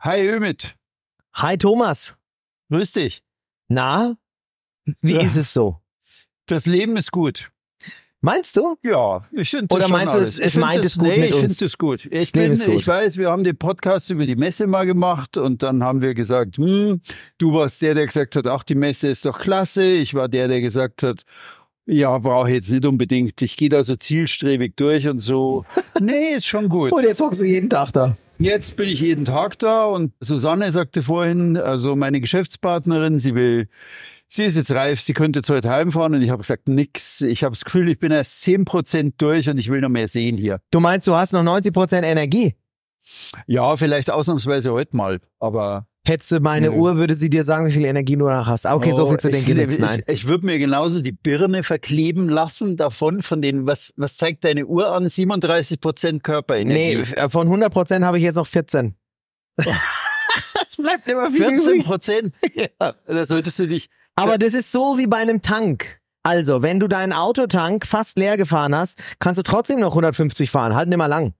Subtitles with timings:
[0.00, 0.76] Hi Ümit,
[1.34, 2.14] Hi Thomas.
[2.70, 3.22] grüß dich.
[3.68, 4.16] Na,
[5.02, 5.20] wie Ja.
[5.20, 5.78] ist es so?
[6.46, 7.50] Das Leben ist gut.
[8.20, 8.76] Meinst du?
[8.82, 11.42] Ja, ich finde Oder meinst du, es- Ich meint es gut nee, mit ich uns?
[11.58, 12.06] finde es gut.
[12.10, 12.68] Ich, bin, gut.
[12.68, 16.14] ich weiß, wir haben den Podcast über die Messe mal gemacht und dann haben wir
[16.14, 17.00] gesagt, hm,
[17.38, 19.84] du warst der, der gesagt hat, ach, die Messe ist doch klasse.
[19.84, 21.22] Ich war der, der gesagt hat,
[21.86, 23.40] ja, brauche ich jetzt nicht unbedingt.
[23.40, 25.64] Ich gehe da so zielstrebig durch und so.
[26.00, 26.92] Nee, ist schon gut.
[26.92, 28.16] Und jetzt hockst du jeden Tag da.
[28.40, 33.68] Jetzt bin ich jeden Tag da und Susanne sagte vorhin, also meine Geschäftspartnerin, sie will,
[34.28, 37.20] sie ist jetzt reif, sie könnte jetzt heute heimfahren und ich habe gesagt, nix.
[37.20, 40.36] Ich habe das Gefühl, ich bin erst 10% durch und ich will noch mehr sehen
[40.36, 40.60] hier.
[40.70, 42.54] Du meinst, du hast noch 90% Energie?
[43.48, 46.76] Ja, vielleicht ausnahmsweise heute mal, aber Hättest du meine Nö.
[46.76, 48.66] Uhr, würde sie dir sagen, wie viel Energie du noch hast.
[48.66, 49.74] Ah, Okay, so Oh, viel zu den ich, Gimmicks.
[49.74, 50.02] ich, Nein.
[50.06, 54.66] ich würde mir genauso die Birne verkleben lassen davon, von den, was, was zeigt deine
[54.66, 55.06] Uhr an?
[55.06, 56.96] 37% Körperenergie.
[56.96, 58.94] Nee, f- von 100% habe ich jetzt noch 14.
[60.70, 61.84] Es bleibt immer viel 14 übrig.
[61.84, 62.32] Prozent?
[62.54, 62.94] Ja.
[63.06, 66.00] Da solltest du dich, Aber das ist so wie bei einem Tank.
[66.22, 70.74] Also, wenn du deinen Autotank fast leer gefahren hast, kannst du trotzdem noch 150 fahren.
[70.74, 71.32] Halt nicht mal lang.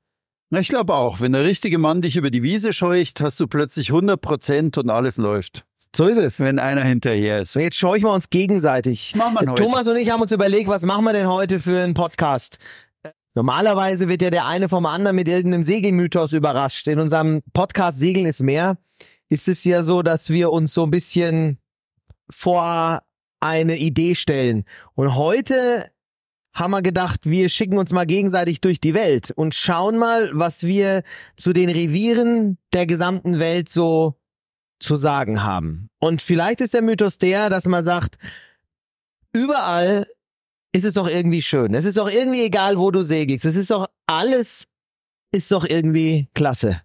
[0.50, 3.46] Na, ich glaube auch, wenn der richtige Mann dich über die Wiese scheucht, hast du
[3.46, 5.64] plötzlich 100 Prozent und alles läuft.
[5.94, 6.40] So ist es.
[6.40, 7.52] Wenn einer hinterher ist.
[7.52, 9.14] So, jetzt scheuchen wir uns gegenseitig.
[9.14, 9.62] Machen wir denn heute?
[9.62, 12.58] Thomas und ich haben uns überlegt, was machen wir denn heute für einen Podcast?
[13.02, 16.88] Äh, Normalerweise wird ja der eine vom anderen mit irgendeinem Segelmythos überrascht.
[16.88, 18.78] In unserem Podcast Segeln ist mehr
[19.28, 21.58] ist es ja so, dass wir uns so ein bisschen
[22.30, 23.02] vor
[23.40, 24.64] eine Idee stellen.
[24.94, 25.90] Und heute
[26.58, 30.64] haben wir gedacht, wir schicken uns mal gegenseitig durch die Welt und schauen mal, was
[30.64, 31.02] wir
[31.36, 34.16] zu den Revieren der gesamten Welt so
[34.80, 35.88] zu sagen haben.
[35.98, 38.16] Und vielleicht ist der Mythos der, dass man sagt,
[39.32, 40.06] überall
[40.72, 41.74] ist es doch irgendwie schön.
[41.74, 43.44] Es ist doch irgendwie egal, wo du segelst.
[43.44, 44.64] Es ist doch alles
[45.32, 46.82] ist doch irgendwie klasse.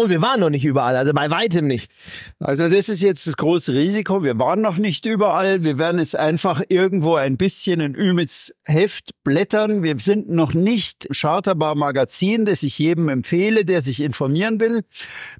[0.00, 1.90] Und wir waren noch nicht überall, also bei weitem nicht.
[2.38, 4.22] Also das ist jetzt das große Risiko.
[4.22, 5.64] Wir waren noch nicht überall.
[5.64, 9.82] Wir werden jetzt einfach irgendwo ein bisschen in Ümits Heft blättern.
[9.82, 14.84] Wir sind noch nicht Charterbar Magazin, das ich jedem empfehle, der sich informieren will.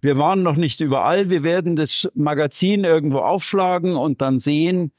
[0.01, 1.31] Wir waren noch nicht überall.
[1.31, 4.91] Wir werden das Magazin irgendwo aufschlagen und dann sehen,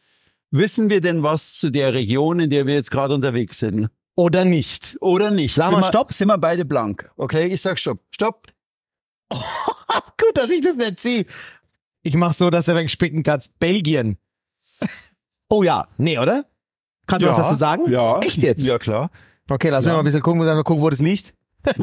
[0.52, 3.90] wissen wir denn was zu der Region, in der wir jetzt gerade unterwegs sind?
[4.16, 4.96] Oder nicht.
[5.02, 5.56] Oder nicht?
[5.56, 6.14] Sag sind mal wir, Stopp.
[6.14, 7.12] Sind wir beide blank?
[7.18, 8.00] Okay, ich sag Stopp.
[8.12, 8.48] Stopp.
[9.30, 11.26] Gut, dass ich das nicht ziehe.
[12.04, 13.58] Ich mach so, dass du wegspicken kannst.
[13.60, 14.18] Belgien.
[15.50, 16.46] Oh ja, nee, oder?
[17.08, 17.90] Kannst du was dazu sagen?
[17.92, 18.20] Ja.
[18.20, 18.66] Echt jetzt?
[18.66, 19.10] Ja, klar.
[19.50, 19.92] Okay, lass Ja.
[19.92, 21.34] mich mal ein bisschen gucken, mal gucken, wo das liegt.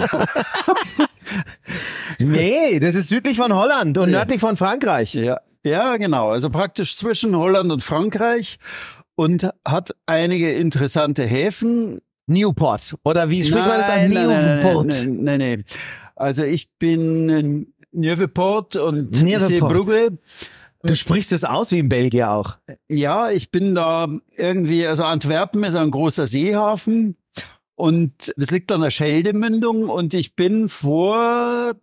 [2.18, 5.14] nee, das ist südlich von Holland und nördlich von Frankreich.
[5.14, 6.30] Ja, ja, genau.
[6.30, 8.58] Also praktisch zwischen Holland und Frankreich
[9.16, 12.00] und hat einige interessante Häfen.
[12.28, 12.96] Newport.
[13.04, 14.10] Oder wie spricht man das an?
[14.10, 14.86] Nein, nein, nein, Newport.
[14.88, 15.64] Nein, nein, nein.
[16.16, 19.14] Also ich bin in Nieuwpoort und.
[19.14, 20.18] Zeebrugge.
[20.82, 22.58] Du sprichst es aus wie in Belgien auch.
[22.88, 27.16] Ja, ich bin da irgendwie, also Antwerpen ist ein großer Seehafen
[27.74, 31.74] und das liegt an der Scheldemündung und ich bin vor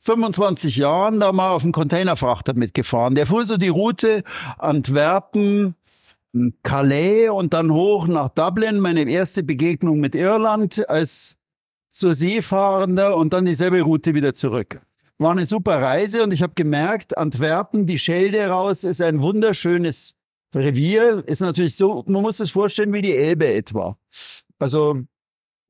[0.00, 3.14] 25 Jahren da mal auf einem Containerfrachter mitgefahren.
[3.14, 4.22] Der fuhr so die Route
[4.58, 5.74] Antwerpen,
[6.62, 8.80] Calais und dann hoch nach Dublin.
[8.80, 11.36] Meine erste Begegnung mit Irland als
[11.94, 14.80] zur Seefahrender und dann dieselbe Route wieder zurück.
[15.18, 20.16] War eine super Reise und ich habe gemerkt, Antwerpen, die Schelde raus, ist ein wunderschönes
[20.52, 21.22] Revier.
[21.26, 23.96] Ist natürlich so, man muss es vorstellen wie die Elbe etwa.
[24.58, 25.02] Also,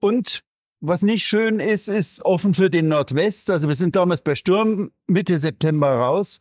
[0.01, 0.43] und
[0.81, 3.51] was nicht schön ist, ist offen für den Nordwest.
[3.51, 6.41] Also wir sind damals bei Sturm Mitte September raus.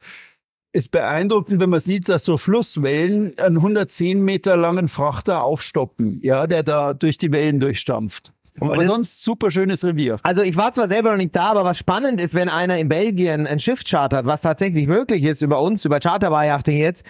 [0.72, 6.47] Ist beeindruckend, wenn man sieht, dass so Flusswellen einen 110 Meter langen Frachter aufstoppen, ja,
[6.47, 8.33] der da durch die Wellen durchstampft.
[8.59, 10.18] Aber das- sonst super schönes Revier.
[10.24, 12.88] Also ich war zwar selber noch nicht da, aber was spannend ist, wenn einer in
[12.90, 17.03] Belgien ein Schiff chartert, was tatsächlich möglich ist über uns, über Charterbar-Yachting jetzt,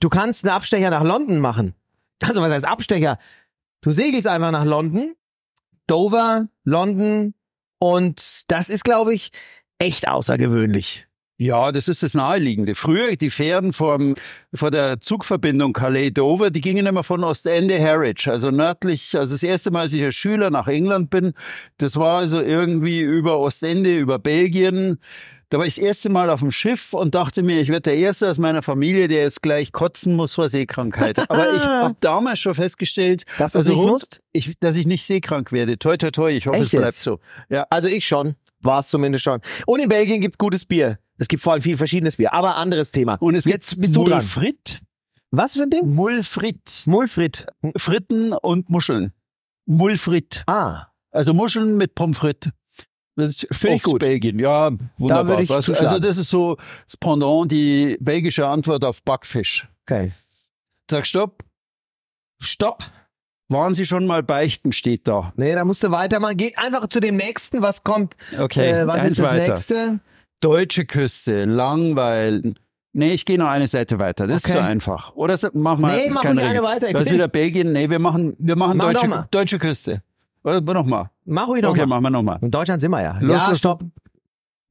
[0.00, 1.74] du kannst einen Abstecher nach London machen.
[2.22, 3.18] Also was heißt Abstecher?
[3.80, 5.14] Du segelst einfach nach London,
[5.88, 7.34] Dover, London
[7.78, 9.30] und das ist, glaube ich,
[9.78, 11.06] echt außergewöhnlich.
[11.42, 12.76] Ja, das ist das Naheliegende.
[12.76, 14.14] Früher, die Fähren vom,
[14.54, 19.72] vor der Zugverbindung Calais-Dover, die gingen immer von Ostende Harwich, also nördlich, also das erste
[19.72, 21.32] Mal, als ich als Schüler nach England bin,
[21.78, 25.00] das war also irgendwie über Ostende, über Belgien.
[25.48, 27.96] Da war ich das erste Mal auf dem Schiff und dachte mir, ich werde der
[27.96, 31.28] Erste aus meiner Familie, der jetzt gleich kotzen muss vor Seekrankheit.
[31.28, 35.50] Aber ich habe damals schon festgestellt, Dass also nicht rund- ich, dass ich nicht seekrank
[35.50, 35.76] werde.
[35.76, 37.02] Toi, toi, toi, ich hoffe, Echt es bleibt jetzt?
[37.02, 37.18] so.
[37.50, 38.36] Ja, Also ich schon.
[38.60, 39.40] War es zumindest schon.
[39.66, 40.98] Und in Belgien gibt gutes Bier.
[41.18, 43.14] Es gibt vor allem viel verschiedenes Bier, aber anderes Thema.
[43.16, 44.18] und es Jetzt bist du dran.
[44.18, 44.80] Mulfrit.
[45.30, 45.94] Was für ein Ding?
[45.94, 46.82] Mulfrit.
[46.86, 47.46] Mulfrit.
[47.76, 49.12] Fritten und Muscheln.
[49.66, 50.42] Mulfrit.
[50.46, 50.86] Ah.
[51.10, 52.50] Also Muscheln mit Pommes frites.
[53.14, 54.00] Das Finde ich gut.
[54.00, 55.26] Belgien, ja, wunderbar.
[55.28, 56.56] würde ich Was- also das ist so
[56.86, 59.68] das Pendant, die belgische Antwort auf Backfisch.
[59.86, 60.12] Okay.
[60.90, 61.44] Sag Stopp.
[62.40, 62.84] Stopp.
[63.48, 65.32] Waren Sie schon mal beichten, steht da.
[65.36, 66.38] Nee, da musst du weitermachen.
[66.38, 67.60] Geh einfach zu dem nächsten.
[67.60, 68.16] Was kommt?
[68.38, 69.52] Okay, äh, was eins ist das weiter.
[69.52, 70.00] nächste?
[70.42, 72.58] Deutsche Küste, langweilen.
[72.92, 74.26] Nee, ich gehe noch eine Seite weiter.
[74.26, 74.58] Das ist Okay.
[74.58, 75.14] so einfach.
[75.14, 75.96] Oder so, mach mal.
[75.96, 77.72] Nee, mach ruhig eine weiter, ich Das ist wieder Belgien.
[77.72, 78.92] Nee, wir machen, wir machen Mach mal.
[78.92, 80.02] deutsche, deutsche Küste.
[80.44, 81.08] Oder nochmal.
[81.24, 81.86] Mach ruhig noch Okay, mal.
[81.86, 82.38] machen wir nochmal.
[82.42, 83.18] In Deutschland sind wir ja.
[83.20, 83.82] Los, ja, los, stopp.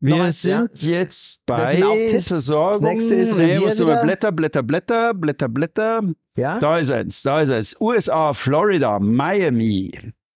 [0.03, 0.59] Wir Noch eins, ja?
[0.61, 2.27] sind jetzt Das bei sind auch Tipps.
[2.27, 2.71] Versorgung.
[2.81, 3.93] Das nächste ist nee, Revier was haben wir?
[3.93, 4.03] wieder.
[4.03, 6.01] Blätter, Blätter, Blätter, Blätter, Blätter.
[6.35, 6.59] Ja?
[6.59, 7.75] Da ist eins, da ist eins.
[7.79, 9.91] USA, Florida, Miami,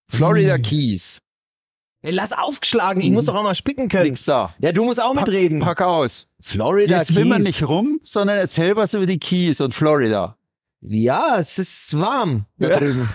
[0.08, 0.62] Florida Hm.
[0.62, 1.20] Keys.
[2.06, 3.02] Ey, lass aufgeschlagen.
[3.02, 4.06] Ich muss doch auch mal spicken können.
[4.06, 4.54] Nix da.
[4.60, 5.60] Ja, du musst auch mitreden.
[5.60, 6.28] Pack aus.
[6.40, 7.46] Florida Jetzt will man Keys.
[7.48, 10.38] nicht rum, sondern erzähl was über die Keys und Florida.
[10.82, 12.80] Ja, es ist warm da Ja.
[12.80, 13.10] drüben.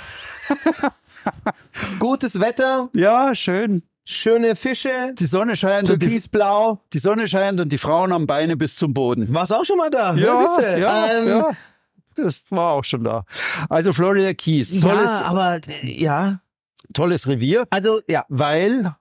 [1.99, 3.83] gutes Wetter, Ja, schön.
[4.05, 6.81] schöne Fische, Die Sonne scheint und die, türkisblau.
[6.93, 9.33] die Sonne scheint und die Frauen am Beine bis zum Boden.
[9.33, 10.15] Warst auch schon mal da?
[10.15, 10.81] Ja, siehste.
[10.81, 11.51] ja, ähm, ja.
[12.17, 13.25] Das war auch schon da.
[13.69, 16.41] Also Florida Keys, tolles, ja, aber äh, ja.
[16.95, 18.25] Tolles Revier, Also, ja.
[18.29, 18.95] weil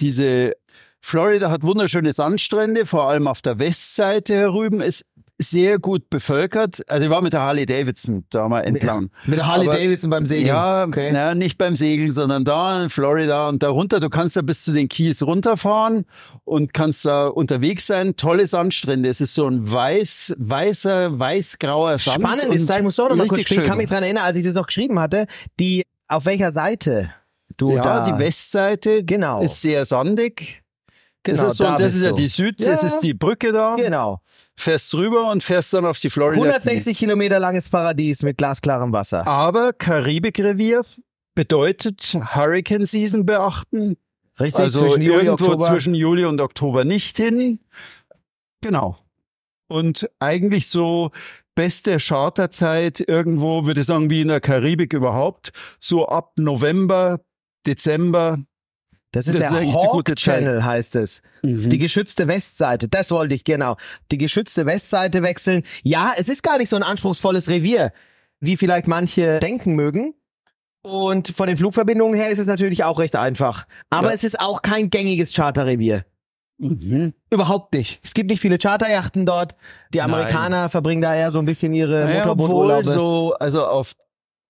[0.00, 0.52] diese
[1.00, 5.04] Florida hat wunderschöne Sandstrände, vor allem auf der Westseite herüben, ist
[5.38, 6.80] sehr gut bevölkert.
[6.90, 9.10] Also ich war mit der Harley Davidson da mal entlang.
[9.26, 10.46] Mit der Harley Aber- Davidson beim Segeln.
[10.46, 11.10] Ja, okay.
[11.12, 14.00] na, nicht beim Segeln, sondern da in Florida und darunter.
[14.00, 16.06] Du kannst da bis zu den Keys runterfahren
[16.44, 18.16] und kannst da unterwegs sein.
[18.16, 19.10] Tolle Sandstrände.
[19.10, 22.22] Es ist so ein weiß, weißer, weiß-grauer Sand.
[22.22, 23.62] Spannend ist, da, ich muss doch noch mal kurz richtig spielen.
[23.64, 25.26] Ich kann mich dran erinnern, als ich das noch geschrieben hatte,
[25.60, 27.12] die, auf welcher Seite
[27.56, 28.04] du Ja, da...
[28.04, 29.40] die Westseite Genau.
[29.42, 30.62] ist sehr sandig.
[31.22, 32.88] Genau, das ist, so, da das bist ist ja die Süd, das Ja.
[32.88, 33.74] ist die Brücke da.
[33.76, 34.20] Genau.
[34.56, 36.40] Fährst drüber und fährst dann auf die Florida.
[36.40, 36.54] Keys.
[36.66, 39.26] 160 Kilometer langes Paradies mit glasklarem Wasser.
[39.26, 40.82] Aber Karibikrevier
[41.34, 43.96] bedeutet Hurricane Season beachten.
[44.38, 45.66] Richtig, also zwischen Juli irgendwo Oktober.
[45.66, 47.58] zwischen Juli und Oktober nicht hin.
[48.62, 48.96] Genau.
[49.68, 51.10] Und eigentlich so
[51.54, 57.20] beste Charterzeit irgendwo, würde ich sagen, wie in der Karibik überhaupt, so ab November,
[57.66, 58.38] Dezember.
[59.12, 60.14] Das ist Das der ist Hawk.
[60.16, 61.22] Channel, heißt es.
[61.42, 63.76] Die geschützte Westseite, das wollte ich, genau.
[64.12, 65.62] Die geschützte Westseite wechseln.
[65.82, 67.92] Ja, es ist gar nicht so ein anspruchsvolles Revier,
[68.40, 70.14] wie vielleicht manche denken mögen.
[70.82, 73.66] Und von den Flugverbindungen her ist es natürlich auch recht einfach.
[73.90, 74.14] Aber Ja.
[74.14, 76.04] es ist auch kein gängiges Charterrevier.
[76.58, 77.12] Mhm.
[77.30, 78.00] Überhaupt nicht.
[78.02, 79.54] Es gibt nicht viele Charterjachten dort.
[79.92, 82.90] Die Amerikaner verbringen da eher so ein bisschen ihre Naja, Motorbooturlaube.
[82.90, 83.92] so, also auf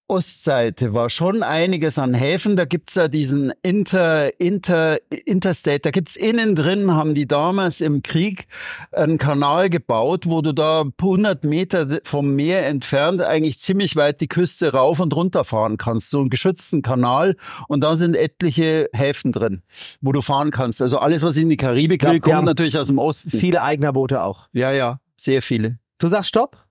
[0.09, 2.57] Ostseite war schon einiges an Häfen.
[2.57, 5.81] Da gibt's ja diesen Inter, Inter, Interstate.
[5.81, 8.47] Da gibt's innen drin, haben die damals im Krieg
[8.93, 14.29] einen Kanal gebaut, wo du da 100 Meter vom Meer entfernt eigentlich ziemlich weit die
[14.29, 16.11] Küste rauf und runter fahren kannst.
[16.11, 17.37] So einen geschützten Kanal.
[17.69, 19.63] Und da sind etliche Häfen drin,
[20.01, 20.81] wo du fahren kannst.
[20.83, 23.31] Also alles, was in die Karibik will, kommt natürlich aus dem Osten.
[23.31, 24.49] Viele eigener Boote auch.
[24.53, 25.79] Ja, ja, sehr viele.
[25.99, 26.66] Du sagst Stopp?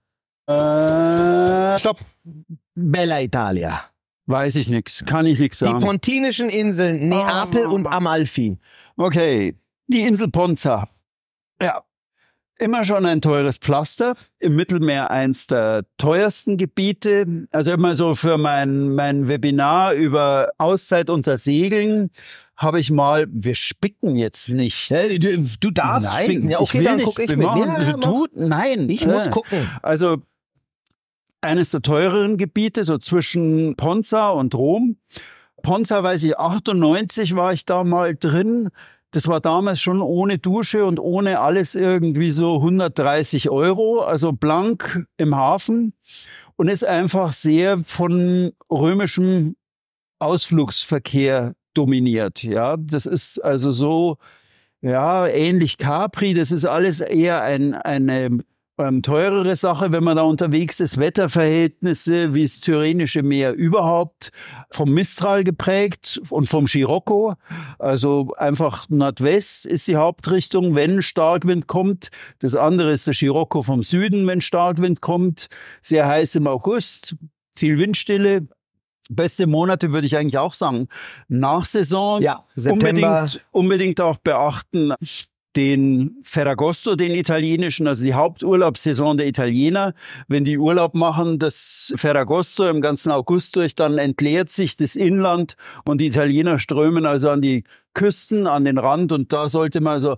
[0.47, 1.99] Äh, stopp.
[2.75, 3.81] Bella Italia.
[4.27, 5.81] Weiß ich nix, kann ich nix Die sagen.
[5.81, 7.69] pontinischen Inseln Neapel Ah.
[7.69, 8.57] und Amalfi.
[8.97, 9.55] Okay,
[9.87, 10.87] die Insel Ponza.
[11.61, 11.83] Ja,
[12.57, 14.15] immer schon ein teures Pflaster.
[14.39, 17.47] Im Mittelmeer eins der teuersten Gebiete.
[17.51, 22.09] Also immer so für mein, mein Webinar über Auszeit unter Segeln
[22.57, 24.89] habe ich mal, wir spicken jetzt nicht.
[24.89, 26.49] du, du darfst Nein, spicken.
[26.49, 27.05] Ja, okay, ich will dann nicht.
[27.05, 27.45] guck ich mit.
[27.45, 28.89] Ja, du, nein.
[28.89, 29.29] ich muss Äh.
[29.29, 29.69] gucken.
[29.83, 30.17] Also
[31.45, 34.97] eines der teureren Gebiete, so zwischen Ponza und Rom.
[35.63, 38.69] Ponza, weiß ich, 98 war ich da mal drin.
[39.11, 45.05] Das war damals schon ohne Dusche und ohne alles irgendwie so 130 Euro, also blank
[45.17, 45.93] im Hafen
[46.57, 49.55] und ist einfach sehr von römischem
[50.19, 52.43] Ausflugsverkehr dominiert.
[52.43, 54.17] Ja, das ist also so,
[54.81, 56.33] ja, ähnlich Capri.
[56.33, 58.39] Das ist alles eher ein, eine
[58.77, 60.97] ähm, teurere Sache, wenn man da unterwegs ist.
[60.97, 64.31] Wetterverhältnisse wie das Tyrrhenische Meer überhaupt
[64.69, 67.35] vom Mistral geprägt und vom Scirocco.
[67.79, 72.09] Also einfach Nordwest ist die Hauptrichtung, wenn Starkwind kommt.
[72.39, 75.47] Das andere ist der Scirocco vom Süden, wenn Starkwind kommt.
[75.81, 77.15] Sehr heiß im August,
[77.53, 78.47] viel Windstille.
[79.07, 80.87] Beste Monate würde ich eigentlich auch sagen.
[81.27, 82.89] Nach Saison Ja, September.
[83.21, 84.93] unbedingt, unbedingt auch beachten
[85.55, 89.93] den Ferragosto, den italienischen, also die Haupturlaubssaison der Italiener.
[90.27, 95.55] Wenn die Urlaub machen, das Ferragosto im ganzen August durch, dann entleert sich das Inland
[95.85, 99.93] und die Italiener strömen also an die Küsten, an den Rand und da sollte man
[99.93, 100.17] also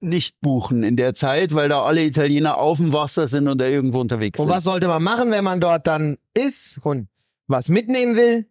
[0.00, 3.66] nicht buchen in der Zeit, weil da alle Italiener auf dem Wasser sind und da
[3.66, 4.54] irgendwo unterwegs Und sind.
[4.54, 7.08] was sollte man machen, wenn man dort dann ist und
[7.46, 8.46] was mitnehmen will?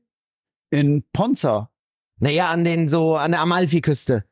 [0.70, 1.70] In Ponza.
[2.20, 4.26] Naja, an den so an der Amalfi-Küste.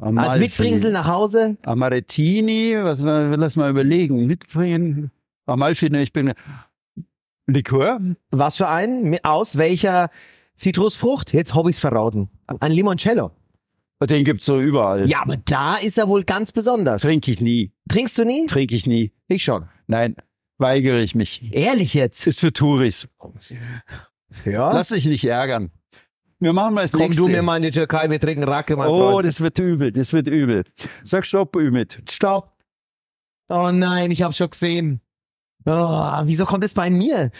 [0.00, 1.56] Als Mitbringsel nach Hause?
[1.64, 4.26] Amarettini, was lass mal überlegen.
[4.26, 5.10] Mitbringen.
[5.46, 6.32] Amalfi, ne, ich bin
[7.46, 8.00] Likör.
[8.30, 9.18] Was für ein?
[9.24, 10.10] Aus welcher
[10.54, 11.32] Zitrusfrucht?
[11.32, 12.28] Jetzt hab ich's verraten.
[12.60, 13.32] Ein Limoncello.
[14.00, 15.08] Den gibt's so überall.
[15.08, 17.02] Ja, aber da ist er wohl ganz besonders.
[17.02, 17.72] Trinke ich nie.
[17.88, 18.46] Trinkst du nie?
[18.46, 19.12] Trinke ich nie.
[19.26, 19.68] Ich schon.
[19.88, 20.14] Nein,
[20.58, 21.52] weigere ich mich.
[21.52, 22.26] Ehrlich jetzt?
[22.26, 23.08] Ist für Touris.
[24.44, 24.72] Ja.
[24.72, 25.72] Lass dich nicht ärgern.
[26.40, 27.22] Wir machen mal das Komm nächste.
[27.22, 29.26] du mir mal in die Türkei, wir trinken Racke, mein oh, Freund.
[29.26, 30.64] das wird übel, das wird übel.
[31.02, 32.00] Sag Stopp, Ümit.
[32.08, 32.52] Stopp.
[33.48, 35.00] Oh nein, ich hab's schon gesehen.
[35.64, 37.30] Oh, wieso kommt es bei mir?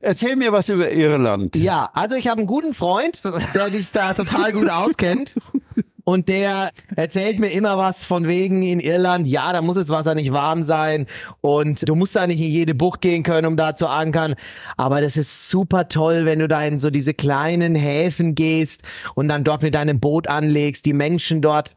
[0.00, 1.56] Erzähl mir was über Irland.
[1.56, 3.22] Ja, also ich habe einen guten Freund,
[3.54, 5.32] der sich da total gut auskennt.
[6.08, 10.14] Und der erzählt mir immer was von wegen in Irland, ja, da muss das Wasser
[10.14, 11.06] nicht warm sein
[11.40, 14.36] und du musst da nicht in jede Bucht gehen können, um da zu ankern.
[14.76, 18.82] Aber das ist super toll, wenn du da in so diese kleinen Häfen gehst
[19.16, 21.72] und dann dort mit deinem Boot anlegst, die Menschen dort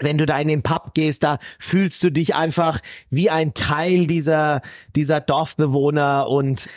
[0.00, 4.06] wenn du da in den Pub gehst, da fühlst du dich einfach wie ein Teil
[4.06, 4.60] dieser,
[4.96, 6.68] dieser Dorfbewohner und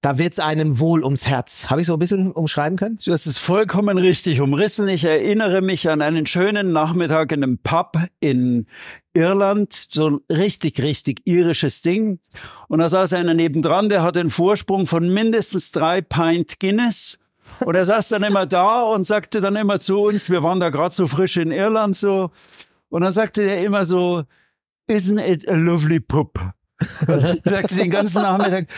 [0.00, 1.68] da wird's einem wohl ums Herz.
[1.68, 2.98] Habe ich so ein bisschen umschreiben können?
[3.04, 4.88] Du hast es vollkommen richtig umrissen.
[4.88, 8.66] Ich erinnere mich an einen schönen Nachmittag in einem Pub in
[9.12, 9.74] Irland.
[9.74, 12.18] So ein richtig, richtig irisches Ding.
[12.68, 17.18] Und da saß einer nebendran, der hatte einen Vorsprung von mindestens drei Pint Guinness.
[17.60, 20.70] Und er saß dann immer da und sagte dann immer zu uns, wir waren da
[20.70, 22.30] gerade so frisch in Irland so.
[22.88, 24.24] Und dann sagte er immer so,
[24.88, 26.38] isn't it a lovely pub?
[27.44, 28.68] sagte den ganzen Nachmittag,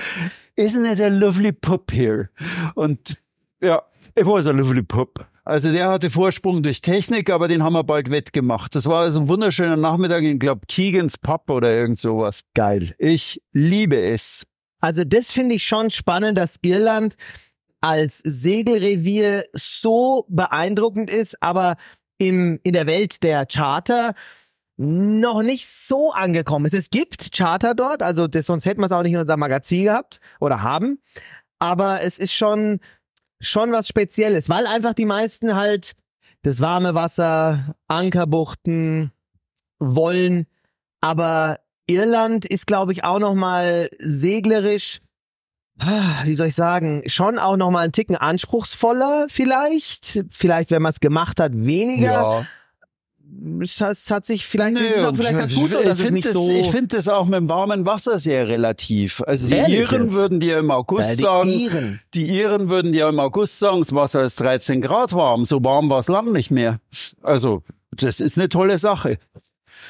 [0.57, 2.31] isn't it a lovely pub here?
[2.75, 3.23] Und
[3.61, 3.83] ja,
[4.17, 5.27] it was a lovely pub.
[5.45, 8.75] Also der hatte Vorsprung durch Technik, aber den haben wir bald wettgemacht.
[8.75, 12.45] Das war also ein wunderschöner Nachmittag in, glaub, Keegans Pub oder irgend sowas.
[12.55, 12.95] Geil.
[12.99, 14.45] Ich liebe es.
[14.81, 17.17] Also das finde ich schon spannend, dass Irland
[17.81, 21.77] als Segelrevier so beeindruckend ist, aber
[22.19, 24.15] im, in der Welt der Charter
[24.83, 26.75] noch nicht so angekommen ist.
[26.75, 29.85] Es gibt Charter dort, also das, sonst hätten wir es auch nicht in unserem Magazin
[29.85, 31.01] gehabt oder haben.
[31.59, 32.81] Aber es ist schon,
[33.41, 35.93] schon was Spezielles, weil einfach die meisten halt
[36.43, 39.13] das warme Wasser, Ankerbuchten
[39.79, 40.47] wollen.
[41.01, 45.01] Aber Irland ist, glaube ich, auch noch mal seglerisch
[45.79, 50.25] ah, wie soll ich sagen, schon auch noch mal einen Ticken anspruchsvoller vielleicht.
[50.31, 52.39] Vielleicht, wenn man es gemacht hat, weniger.
[52.41, 52.47] Hat-
[53.61, 56.33] es hat sich vielleicht, es ist auch vielleicht ganz gut so, dass es nicht das,
[56.35, 56.49] so...
[56.51, 59.23] Ich finde das auch mit dem warmen Wasser sehr relativ.
[59.27, 60.15] Also die Ehrlich Iren jetzt?
[60.15, 62.01] würden dir im August Ja, die sagen, Iren.
[62.15, 65.45] die Iren würden dir im August sagen, das Wasser ist 13 Grad warm.
[65.45, 66.81] So warm war es lang nicht mehr.
[67.23, 69.19] Also das ist eine tolle Sache.
[69.35, 69.41] Mach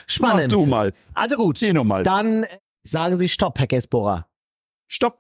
[0.06, 0.52] Spannend.
[0.52, 0.92] du mal.
[1.14, 2.02] Also gut, Sieh noch mal.
[2.02, 2.46] dann
[2.82, 4.26] sagen Sie Stopp, Herr Gespora.
[4.88, 5.18] Stopp.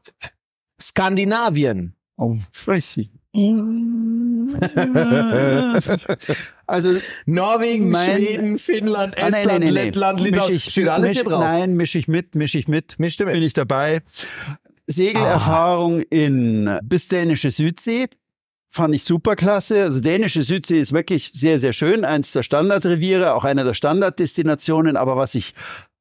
[0.80, 1.94] Skandinavien.
[2.16, 3.06] Oh, scheiße.
[6.66, 6.94] also
[7.26, 9.84] Norwegen, Mein- Schweden, Finnland, Ah, Estland, nein, nein, nein, nein.
[9.86, 10.52] Lettland, Litauen.
[10.52, 11.40] ich, Steht alles misch, hier drauf.
[11.40, 12.98] Nein, mische ich mit, mische ich mit.
[12.98, 13.32] Mischt mit?
[13.32, 14.02] Bin ich dabei.
[14.86, 18.08] Segelerfahrung in bis dänische Südsee.
[18.68, 19.82] Fand ich super klasse.
[19.82, 22.04] Also dänische Südsee ist wirklich sehr, sehr schön.
[22.04, 24.96] Eins der Standardreviere, auch eine der Standarddestinationen.
[24.96, 25.54] Aber was ich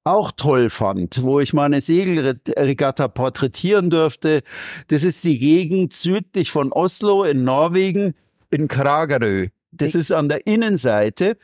[0.03, 4.41] auch toll fand, wo ich mal eine Segelregatta porträtieren dürfte,
[4.88, 8.15] das ist die Gegend südlich von Oslo in Norwegen,
[8.50, 9.48] in Kragerø.
[9.72, 11.38] Das ist an der Innenseite.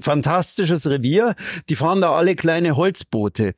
[0.00, 1.34] Fantastisches Revier.
[1.68, 3.54] Die fahren da alle kleine Holzboote.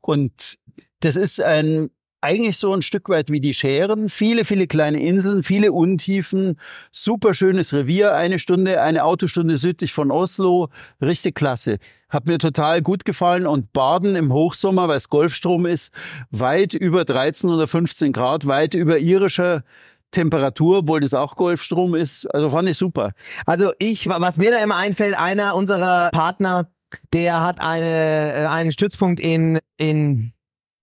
[0.00, 0.58] Und
[1.00, 1.90] das ist ein
[2.22, 4.08] eigentlich so ein Stück weit wie die Schären.
[4.08, 6.58] Viele, viele kleine Inseln, viele Untiefen,
[6.90, 8.14] super schönes Revier.
[8.14, 10.68] Eine Stunde, eine Autostunde südlich von Oslo.
[11.00, 11.78] Richtig klasse.
[12.08, 13.46] Hat mir total gut gefallen.
[13.46, 15.92] Und Baden im Hochsommer, weil es Golfstrom ist,
[16.30, 19.64] weit über 13 oder 15 Grad, weit über irischer
[20.12, 22.32] Temperatur, obwohl das auch Golfstrom ist.
[22.32, 23.12] Also fand ich super.
[23.46, 26.68] Also ich, was mir da immer einfällt, einer unserer Partner,
[27.12, 30.32] der hat eine, äh, einen Stützpunkt in, in,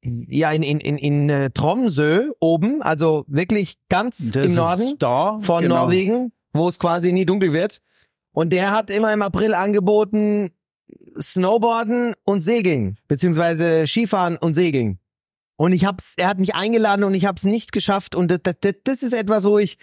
[0.01, 5.39] ja, in, in, in, in äh, Tromsø oben, also wirklich ganz Das im Norden da,
[5.41, 5.83] von genau.
[5.83, 7.81] Norwegen, wo es quasi nie dunkel wird.
[8.31, 10.51] Und der hat immer im April angeboten,
[11.19, 14.99] Snowboarden und Segeln, beziehungsweise Skifahren und Segeln.
[15.57, 18.15] Und ich hab's, er hat mich eingeladen und ich hab's nicht geschafft.
[18.15, 19.77] Und das, das, das ist etwas, wo ich,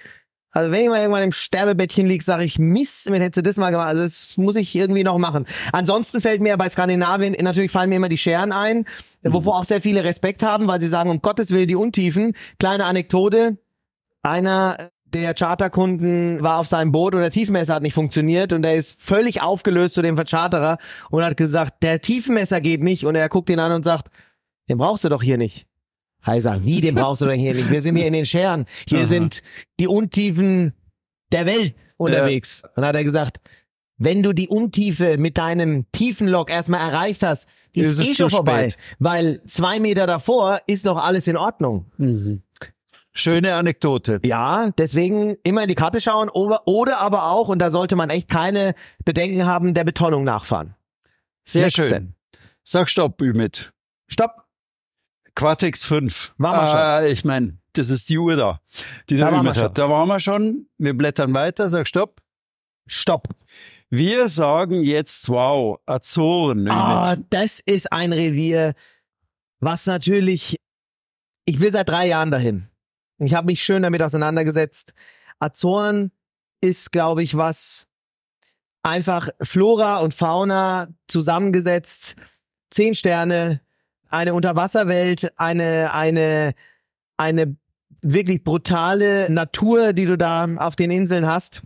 [0.51, 3.59] also wenn ich mal irgendwann im Sterbebettchen lieg, sage ich, Mist, wenn hättest du das
[3.59, 3.89] mal gemacht.
[3.89, 5.45] Also das muss ich irgendwie noch machen.
[5.73, 8.87] Ansonsten fällt mir bei Skandinavien, natürlich fallen mir immer die Scheren ein,
[9.33, 12.35] wovor auch sehr viele Respekt haben, weil sie sagen, um Gottes Willen, die Untiefen.
[12.59, 13.59] Kleine Anekdote.
[14.23, 18.75] Einer der Charterkunden war auf seinem Boot und der Tiefenmesser hat nicht funktioniert und er
[18.75, 20.79] ist völlig aufgelöst zu dem Vercharterer
[21.11, 24.09] und hat gesagt, der Tiefenmesser geht nicht und er guckt ihn an und sagt,
[24.69, 25.67] den brauchst du doch hier nicht.
[26.25, 27.71] Er sagt, wie, den brauchst du doch hier nicht?
[27.71, 28.67] Wir sind hier in den Scheren.
[28.89, 29.07] Hier Aha.
[29.07, 29.43] sind
[29.79, 30.73] die Untiefen
[31.31, 32.63] der Welt unterwegs.
[32.65, 33.39] Und dann hat er gesagt,
[33.97, 38.71] wenn du die Untiefe mit deinem Tiefenlok erstmal erreicht hast, ist, Ist eh schon vorbei.
[38.71, 38.83] spät.
[38.99, 41.87] Weil zwei Meter davor ist noch alles in Ordnung.
[43.13, 44.21] Schöne Anekdote.
[44.25, 48.29] Ja, deswegen immer in die Karte schauen oder, aber auch, und da sollte man echt
[48.29, 50.75] keine Bedenken haben, der Betonung nachfahren.
[51.45, 51.89] Sehr Nächste.
[51.89, 52.15] schön.
[52.63, 53.73] Sag Stopp, Ümit.
[54.09, 54.45] Stopp.
[55.35, 56.35] Quatex 5.
[56.39, 57.05] Waren wir schon.
[57.09, 58.61] Äh, ich meine, das ist die Uhr da,
[59.09, 59.65] die Da der waren wir Ümit schon.
[59.65, 59.79] hat.
[59.79, 60.67] Da waren wir schon.
[60.79, 61.69] Wir blättern weiter.
[61.69, 62.21] Sag Stopp.
[62.87, 63.29] Stopp.
[63.91, 66.69] Wir sagen jetzt, wow, Azoren.
[66.69, 68.75] Ah, das ist ein Revier,
[69.61, 70.57] was natürlich,
[71.45, 72.69] ich will seit drei Jahren dahin.
[73.19, 74.93] Ich habe mich schön damit auseinandergesetzt.
[75.39, 76.11] Azoren
[76.61, 77.87] ist, glaube ich, was
[78.83, 82.17] einfach Flora und Fauna zusammengesetzt.
[82.71, 83.61] Zehn Sterne,
[84.09, 86.55] eine Unterwasserwelt, eine, eine,
[87.17, 87.57] eine
[88.03, 91.63] wirklich brutale Natur, die du da auf den Inseln hast.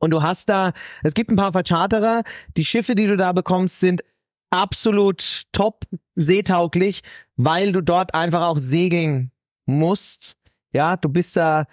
[0.00, 2.24] Und du hast da, es gibt ein paar Vercharterer,
[2.56, 4.02] die Schiffe, die du da bekommst, sind
[4.50, 5.84] absolut top
[6.16, 7.02] seetauglich,
[7.36, 9.30] weil du dort einfach auch segeln
[9.66, 10.36] musst.
[10.72, 11.66] Ja, du bist da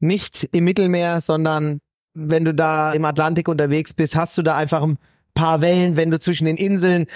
[0.00, 1.80] nicht im Mittelmeer, sondern
[2.14, 4.98] wenn du da im Atlantik unterwegs bist, hast du da einfach ein
[5.34, 7.06] paar Wellen, wenn du zwischen den Inseln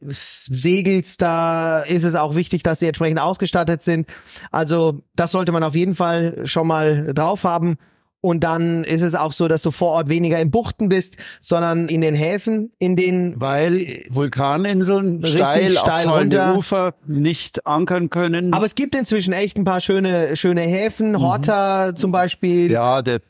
[0.00, 4.12] segelst, da ist es auch wichtig, dass sie entsprechend ausgestattet sind.
[4.50, 7.76] Also das sollte man auf jeden Fall schon mal drauf haben.
[8.22, 11.88] Und dann ist es auch so, dass du vor Ort weniger in Buchten bist, sondern
[11.88, 16.56] in den Häfen, in denen Weil Vulkaninseln steil, steil runter.
[16.56, 18.54] Ufer nicht ankern können.
[18.54, 21.20] Aber es gibt inzwischen echt ein paar schöne, schöne Häfen.
[21.20, 22.68] Horta zum Beispiel.
[22.68, 22.72] Mhm.
[22.72, 23.20] ja, der,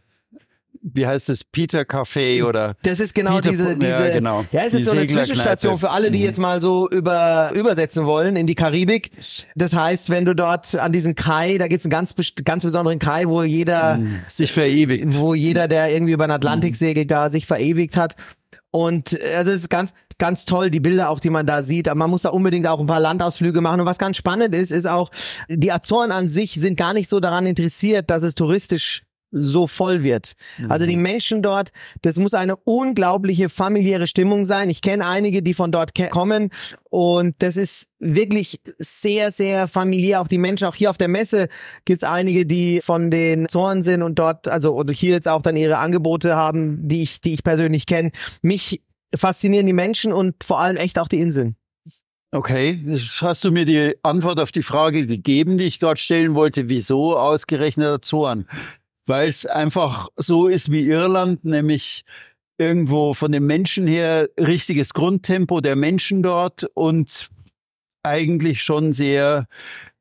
[0.81, 4.45] wie heißt es, Peter Café oder Das ist genau Peter diese, diese, ja, genau.
[4.53, 5.07] ja, es Die ist so eine.
[5.07, 6.25] Zwischenstation für alle, die Mhm.
[6.25, 9.11] jetzt mal so über, übersetzen wollen in die Karibik.
[9.55, 12.15] Das heißt, wenn du dort an diesem Kai, da gibt's einen ganz,
[12.45, 15.19] ganz besonderen Kai, wo jeder, sich verewigt.
[15.19, 16.37] wo jeder, der irgendwie über den Mhm.
[16.37, 18.17] Atlantik segelt, da sich verewigt hat.
[18.71, 21.89] Und äh, also es ist ganz, ganz toll, die Bilder auch, die man da sieht.
[21.89, 23.81] Aber man muss da unbedingt auch ein paar Landausflüge machen.
[23.81, 25.11] Und was ganz spannend ist, ist auch,
[25.49, 30.05] die Azoren an sich sind gar nicht so daran interessiert, dass es touristisch so voll
[30.05, 30.35] wird.
[30.69, 31.71] Also die Menschen dort,
[32.03, 34.71] das muss eine unglaubliche familiäre Stimmung sein.
[34.71, 36.51] Ich kenne einige, die von dort kommen
[36.91, 40.21] und das ist wirklich sehr, sehr familiär.
[40.21, 41.49] Auch die Menschen, auch hier auf der Messe
[41.85, 45.57] gibt's einige, die von den Azoren sind und dort, also oder hier jetzt auch dann
[45.57, 48.11] ihre Angebote haben, die ich, die ich persönlich kenne.
[48.43, 48.83] Mich
[49.15, 51.57] faszinieren die Menschen und vor allem echt auch die Inseln.
[52.35, 52.83] Okay,
[53.21, 56.71] hast du mir die Antwort auf die Frage gegeben, die ich gerade stellen wollte.
[56.71, 58.47] Wieso ausgerechnet Azoren?
[59.07, 62.05] Weil es einfach so ist wie Irland, nämlich
[62.59, 67.29] irgendwo von den Menschen her richtiges Grundtempo der Menschen dort und
[68.05, 69.47] eigentlich schon sehr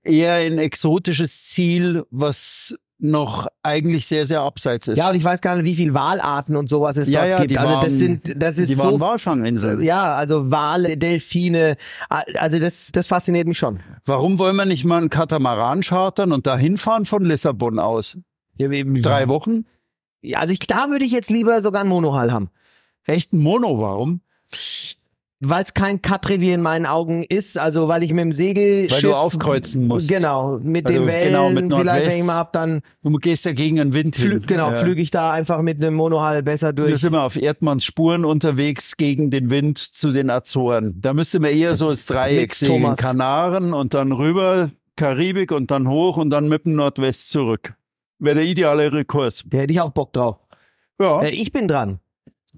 [0.03, 4.99] eher ein exotisches Ziel, was noch eigentlich sehr, sehr abseits ist.
[4.99, 7.37] Ja, und ich weiß gar nicht, wie viel Walarten und sowas es Ja, dort ja,
[7.37, 7.51] gibt.
[7.51, 9.81] die Also das waren- sind, das ist die so waren Walfanginseln.
[9.81, 11.77] Ja, also Wale, Delfine,
[12.09, 13.79] also das, das fasziniert mich schon.
[14.05, 18.17] Warum wollen wir nicht mal einen Katamaran chartern und da hinfahren von Lissabon aus?
[18.57, 19.65] Drei Wochen?
[20.21, 22.49] Ja, also ich, da würde ich jetzt lieber sogar ein Monohull haben.
[23.05, 24.21] Echt ein Mono, warum?
[25.43, 29.01] Weil es kein Cut-Revier in meinen Augen ist, also weil ich mit dem Segel Weil
[29.01, 30.07] du aufkreuzen musst.
[30.07, 32.17] Genau, mit Also den Wellen, genau, mit vielleicht wenn Nordwest.
[32.19, 34.43] ich mal hab, dann Du gehst ja gegen den Wind hin.
[34.45, 34.75] genau, ja.
[34.75, 37.01] flüge ich da einfach mit einem Monohull besser Wir durch.
[37.01, 41.01] sind immer auf Erdmanns Spuren unterwegs gegen den Wind zu den Azoren.
[41.01, 42.95] Da müsste man eher so das Dreieck sehen.
[42.95, 47.73] Kanaren und dann rüber, Karibik und dann hoch und dann mit dem Nordwest zurück.
[48.21, 49.43] Wäre der ideale Rekurs.
[49.47, 50.37] Da hätte ich auch Bock drauf.
[50.99, 51.99] Ja, Äh, ich bin dran.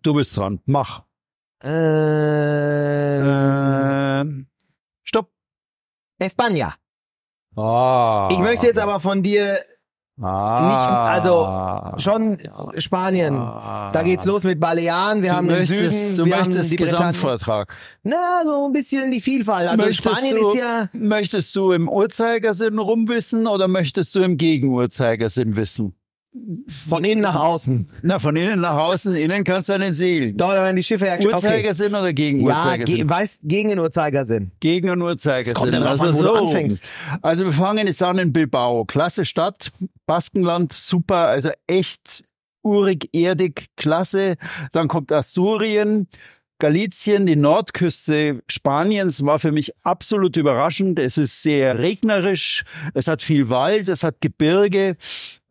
[0.01, 0.59] du bist dran.
[0.65, 1.03] Mach.
[1.63, 1.69] Äh,
[4.21, 4.47] Ähm,
[5.03, 5.31] stopp.
[6.21, 6.73] España.
[7.55, 8.27] Ah.
[8.31, 9.57] Ich möchte jetzt aber von dir
[10.21, 11.11] ah.
[11.11, 12.37] also schon
[12.77, 13.35] Spanien.
[13.35, 16.71] Da geht's los mit Balearen, wir Du haben den möchtest, Süden, du wir haben möchtest
[16.71, 16.97] die Bretagne.
[17.11, 17.75] Gesamtvortrag.
[18.03, 19.69] Na, so ein bisschen die Vielfalt.
[19.69, 24.37] Also Möchtest Spanien du, ist ja Möchtest du im Uhrzeigersinn rumwissen oder möchtest du im
[24.37, 25.95] Gegenuhrzeigersinn wissen?
[26.87, 27.89] Von innen nach außen.
[28.01, 30.35] Na, von innen nach außen, innen kannst du nicht sehen.
[30.35, 31.27] Da werden die Schiffe ja okay.
[31.27, 32.95] Uhrzeigersinn oder Ja, Gegenuhrzeigersinn?
[32.95, 34.51] ge weiß, gegen den Uhrzeigersinn.
[34.59, 35.53] Gegen und Uhrzeigersinn.
[35.55, 36.23] Es kommt ja drauf also an, wo so.
[36.27, 36.89] du anfängst.
[37.21, 38.85] Also wir fangen jetzt an in Bilbao.
[38.85, 39.71] Klasse Stadt,
[40.07, 42.23] Baskenland, super, also echt
[42.63, 44.35] urig, erdig, klasse.
[44.71, 46.07] Dann kommt Asturien.
[46.59, 50.97] Galizien, die Nordküste Spaniens war für mich absolut überraschend.
[50.97, 54.95] Es ist sehr regnerisch, es hat viel Wald, es hat Gebirge.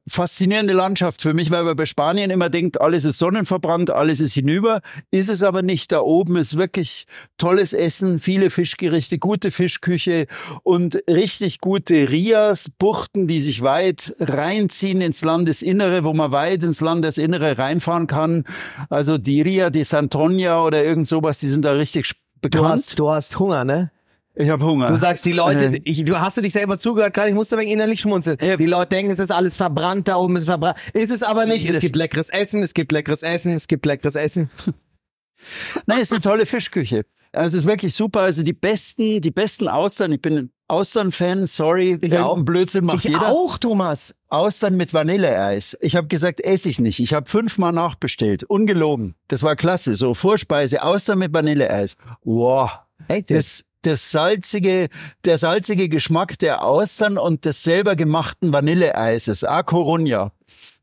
[0.08, 4.34] Faszinierende Landschaft für mich, weil man bei Spanien immer denkt, alles ist sonnenverbrannt, alles ist
[4.34, 4.80] hinüber.
[5.10, 5.92] Ist es aber nicht.
[5.92, 7.06] Da oben ist wirklich
[7.38, 10.26] tolles Essen, viele Fischgerichte, gute Fischküche
[10.62, 16.80] und richtig gute Rias, Buchten, die sich weit reinziehen ins Landesinnere, wo man weit ins
[16.80, 18.44] Landesinnere reinfahren kann.
[18.90, 22.64] Also die Ria de Santonia oder irgend sowas, die sind da richtig bekannt.
[22.64, 23.92] Du hast, du hast Hunger, ne?
[24.34, 24.86] Ich habe Hunger.
[24.86, 27.70] Du sagst, die Leute, ich, du hast du dich selber zugehört, gerade ich musste wegen
[27.70, 28.38] innerlich schmunzeln.
[28.40, 28.56] Ja.
[28.56, 30.78] Die Leute denken, es ist alles verbrannt, da oben ist verbrannt.
[30.94, 31.66] Ist es aber nicht.
[31.66, 34.50] Es Das- gibt leckeres Essen, es gibt leckeres Essen, es gibt leckeres Essen.
[35.86, 37.04] Nein, es ist eine tolle Fischküche.
[37.32, 38.20] Also es ist wirklich super.
[38.20, 40.12] Also die besten, die besten Austern.
[40.12, 41.98] Ich bin ein Austern-Fan, sorry.
[42.00, 42.30] Ich auch.
[42.30, 43.28] Irgendein Blödsinn macht ich jeder.
[43.28, 44.14] auch, Thomas.
[44.28, 45.76] Austern mit Vanilleeis.
[45.80, 47.00] Ich habe gesagt, esse ich nicht.
[47.00, 48.44] Ich habe fünfmal nachbestellt.
[48.44, 49.14] Ungelogen.
[49.28, 49.94] Das war klasse.
[49.94, 51.96] So Vorspeise, Austern mit Vanilleeis.
[52.22, 52.70] Wow.
[53.08, 53.30] Echt?
[53.30, 54.88] Das, das salzige,
[55.24, 59.44] der salzige Geschmack der Austern und des selber gemachten Vanilleeises.
[59.44, 60.30] A Coruña.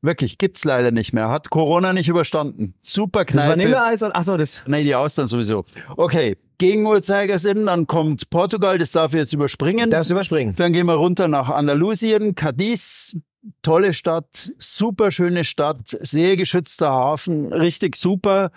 [0.02, 1.30] Wirklich, gibt's leider nicht mehr.
[1.30, 2.74] Hat Corona nicht überstanden.
[2.82, 3.52] Super Das Kneipe.
[3.52, 4.64] Vanilleeis und, ach so, das.
[4.66, 5.66] Nee, die Austern sowieso.
[5.98, 9.90] Okay, Gegenuhrzeigersinn, dann kommt Portugal, das darf ich jetzt überspringen.
[9.90, 10.56] Darfst überspringen.
[10.56, 13.18] Dann gehen wir runter nach Andalusien, Cadiz,
[13.62, 18.52] tolle Stadt, super schöne Stadt, sehr geschützter Hafen, richtig super.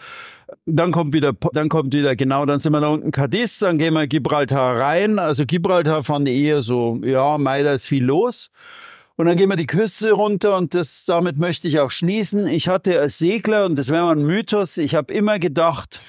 [0.66, 3.94] Dann kommt wieder, dann kommt wieder, genau, dann sind wir da unten Cadiz, dann gehen
[3.94, 5.18] wir Gibraltar rein.
[5.18, 8.50] Also Gibraltar fand ich eher so, ja, Mai, da ist viel los.
[9.16, 12.46] Und dann gehen wir die Küste runter und das, damit möchte ich auch schließen.
[12.46, 16.00] Ich hatte als Segler, und das wäre mal ein Mythos, ich habe immer gedacht,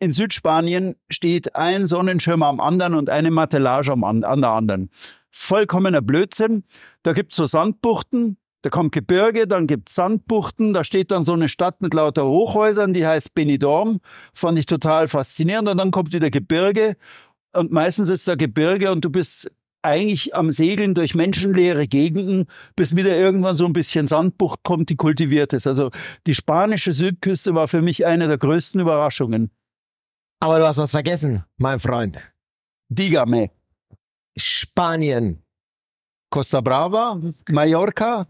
[0.00, 4.90] in Südspanien steht ein Sonnenschirm am anderen und eine Matellage am an, an der anderen.
[5.32, 6.64] Vollkommener Blödsinn.
[7.02, 11.48] Da gibt's so Sandbuchten, da kommt Gebirge, dann gibt's Sandbuchten, da steht dann so eine
[11.48, 14.00] Stadt mit lauter Hochhäusern, die heißt Benidorm.
[14.32, 15.68] Fand ich total faszinierend.
[15.68, 16.96] Und dann kommt wieder Gebirge
[17.52, 19.50] und meistens ist da Gebirge und du bist
[19.82, 24.96] eigentlich am Segeln durch menschenleere Gegenden, bis wieder irgendwann so ein bisschen Sandbucht kommt, die
[24.96, 25.66] kultiviert ist.
[25.66, 25.90] Also
[26.26, 29.50] die spanische Südküste war für mich eine der größten Überraschungen.
[30.38, 32.18] Aber du hast was vergessen, mein Freund.
[32.88, 33.50] Dígame.
[34.36, 35.42] Spanien.
[36.30, 38.26] Costa Brava, Mallorca.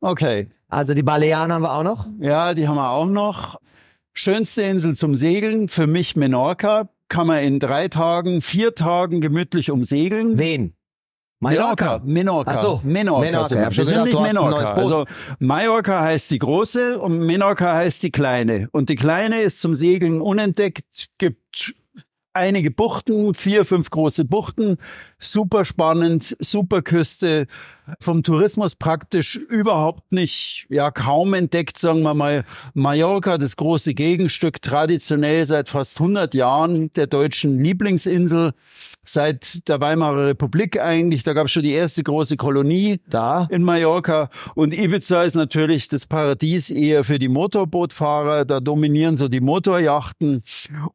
[0.00, 0.48] Okay.
[0.68, 2.06] Also die Balearen haben wir auch noch.
[2.18, 3.60] Ja, die haben wir auch noch.
[4.12, 6.88] Schönste Insel zum Segeln, für mich Menorca.
[7.08, 10.38] Kann man in drei Tagen, vier Tagen gemütlich umsegeln.
[10.38, 10.74] Wen?
[11.40, 12.00] Menorca.
[12.04, 12.50] Menorca.
[12.52, 12.80] Ach so.
[12.82, 13.26] Menorca.
[13.26, 13.48] Menorca.
[13.48, 13.84] sind wir.
[13.84, 14.74] sind nicht Menorca.
[14.74, 15.06] Also
[15.38, 18.68] Mallorca heißt die große und Menorca heißt die kleine.
[18.72, 21.74] Und die kleine ist zum Segeln unentdeckt, gibt
[22.34, 24.76] einige Buchten, vier, fünf große Buchten,
[25.18, 27.46] super spannend, super Küste,
[28.00, 32.44] vom Tourismus praktisch überhaupt nicht, ja kaum entdeckt, sagen wir mal.
[32.74, 38.52] Mallorca, das große Gegenstück, traditionell seit fast 100 Jahren der deutschen Lieblingsinsel,
[39.06, 43.46] seit der Weimarer Republik eigentlich, da gab es schon die erste große Kolonie Da.
[43.50, 44.30] in Mallorca.
[44.54, 48.44] Und Ibiza ist natürlich das Paradies eher für die Motorbootfahrer.
[48.46, 50.42] Da dominieren so die Motorjachten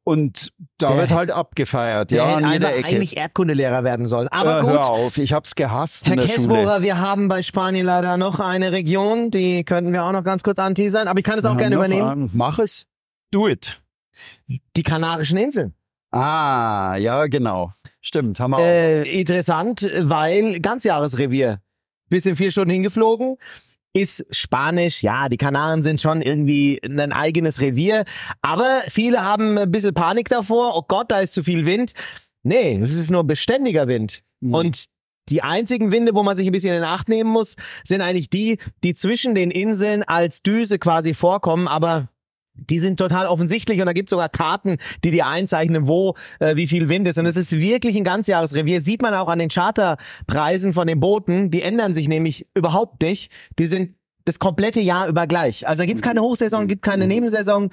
[0.03, 2.11] und da Der- wird halt abgefeiert.
[2.11, 2.87] Der Ja, hätte an jeder Ecke.
[2.87, 4.27] eigentlich Erdkundelehrer werden sollen.
[4.29, 4.69] Aber Äh, gut.
[4.71, 6.47] Hör auf, ich hab's gehasst Herr in der Schule.
[6.81, 10.59] Wir haben bei Spanien leider noch eine Region, die könnten wir auch noch ganz kurz
[10.59, 12.07] anteasern, aber ich kann es auch gerne übernehmen.
[12.07, 12.29] einen.
[12.33, 12.85] Mach es.
[13.31, 13.81] Do it.
[14.47, 15.73] Die Kanarischen Inseln.
[16.11, 17.71] Ah, ja, genau.
[18.01, 18.61] Stimmt, haben wir auch.
[18.61, 21.61] Äh, interessant, weil Ganzjahresrevier.
[22.09, 23.37] Bis in vier Stunden hingeflogen.
[23.93, 28.05] Ist Spanisch, ja, die Kanaren sind schon irgendwie ein eigenes Revier.
[28.41, 30.75] Aber viele haben ein bisschen Panik davor.
[30.75, 31.93] Oh Gott, da ist zu viel Wind.
[32.43, 34.21] Nee, es ist nur beständiger Wind.
[34.41, 34.53] Mhm.
[34.53, 34.85] Und
[35.29, 38.57] die einzigen Winde, wo man sich ein bisschen in Acht nehmen muss, sind eigentlich die,
[38.83, 42.09] die zwischen den Inseln als Düse quasi vorkommen, aber
[42.53, 46.55] die sind total offensichtlich und da gibt es sogar Karten, die dir einzeichnen, wo äh,
[46.55, 47.17] wie viel Wind ist.
[47.17, 48.81] Und es ist wirklich ein Ganzjahresrevier.
[48.81, 51.51] Sieht man auch an den Charterpreisen von den Booten.
[51.51, 53.31] Die ändern sich nämlich überhaupt nicht.
[53.57, 55.67] Die sind das komplette Jahr über gleich.
[55.67, 57.71] Also da gibt's keine Hochsaison, gibt keine Nebensaison.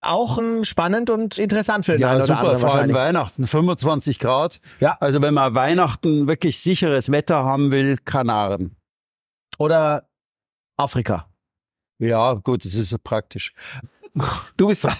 [0.00, 2.94] Auch ähm, spannend und interessant für den Ja, einen oder super, vor allem.
[2.94, 4.60] Weihnachten, 25 Grad.
[4.80, 4.96] Ja.
[5.00, 8.76] Also wenn man Weihnachten wirklich sicheres Wetter haben will, Kanaren.
[9.58, 10.08] Oder
[10.76, 11.26] Afrika.
[11.98, 13.52] Ja, gut, das ist praktisch.
[14.56, 14.94] Du bist dran.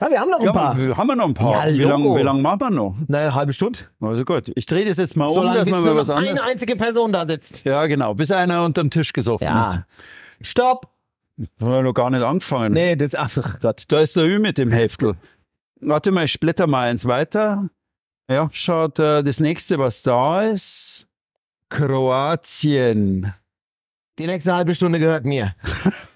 [0.00, 0.76] Ja, wir haben noch ein Ja, paar.
[0.96, 1.68] haben wir noch ein paar?
[1.68, 2.96] Ja, wie lange lang machen wir noch?
[3.06, 3.80] Na, eine halbe Stunde.
[4.00, 6.48] Also gut, ich drehe das jetzt mal So um, dass nur mal was eine anderes...
[6.50, 7.64] einzige Person da sitzt.
[7.64, 9.84] Ja, genau, bis einer unterm Tisch gesoffen Ja.
[10.40, 10.88] Stopp.
[11.60, 12.72] Haben wir noch gar nicht angefangen.
[12.72, 13.84] Nee, das, ach Gott.
[13.88, 15.14] Da ist der Ü mit dem Heftel.
[15.80, 17.68] Warte mal, ich blätter mal eins weiter.
[18.30, 21.06] Ja, schaut, äh, das nächste, was da ist.
[21.68, 23.32] Kroatien.
[24.18, 25.54] Die nächste halbe Stunde gehört mir.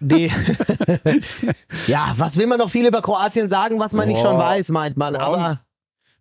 [0.01, 0.27] Die
[1.87, 4.33] ja, was will man noch viel über Kroatien sagen, was man nicht Boah.
[4.33, 5.15] schon weiß, meint man.
[5.15, 5.61] Aber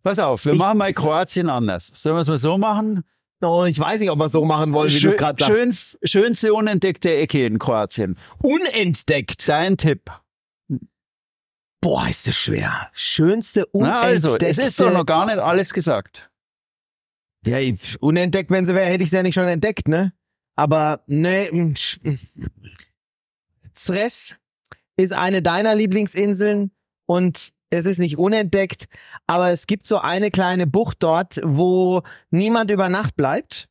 [0.04, 1.88] Pass auf, wir Ich- machen mal Kroatien anders.
[1.96, 3.04] Sollen wir es mal so machen?
[3.42, 5.56] Oh, ich weiß nicht, ob wir es so machen wollen, wie du es gerade sagst.
[5.58, 8.18] Schönst, schönste unentdeckte Ecke in Kroatien.
[8.44, 9.48] Unentdeckt.
[9.50, 10.12] Dein Tipp.
[11.82, 12.90] Boah, ist das schwer.
[12.94, 14.08] Schönste Na unentdeckte.
[14.08, 16.30] also, es ist doch noch gar nicht alles gesagt.
[17.46, 17.58] Ja,
[18.00, 20.14] unentdeckt, wenn sie wäre, hätte ich sie ja nicht schon entdeckt, ne?
[20.56, 22.20] Aber ne, mm, sch- mm.
[23.74, 24.36] Zres
[24.96, 26.70] ist eine deiner Lieblingsinseln
[27.08, 28.86] und es ist nicht unentdeckt,
[29.28, 33.68] aber es gibt so eine kleine Bucht dort, wo niemand über Nacht bleibt,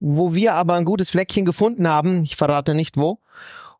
[0.00, 2.22] wo wir aber ein gutes Fleckchen gefunden haben.
[2.22, 3.18] Ich verrate nicht wo.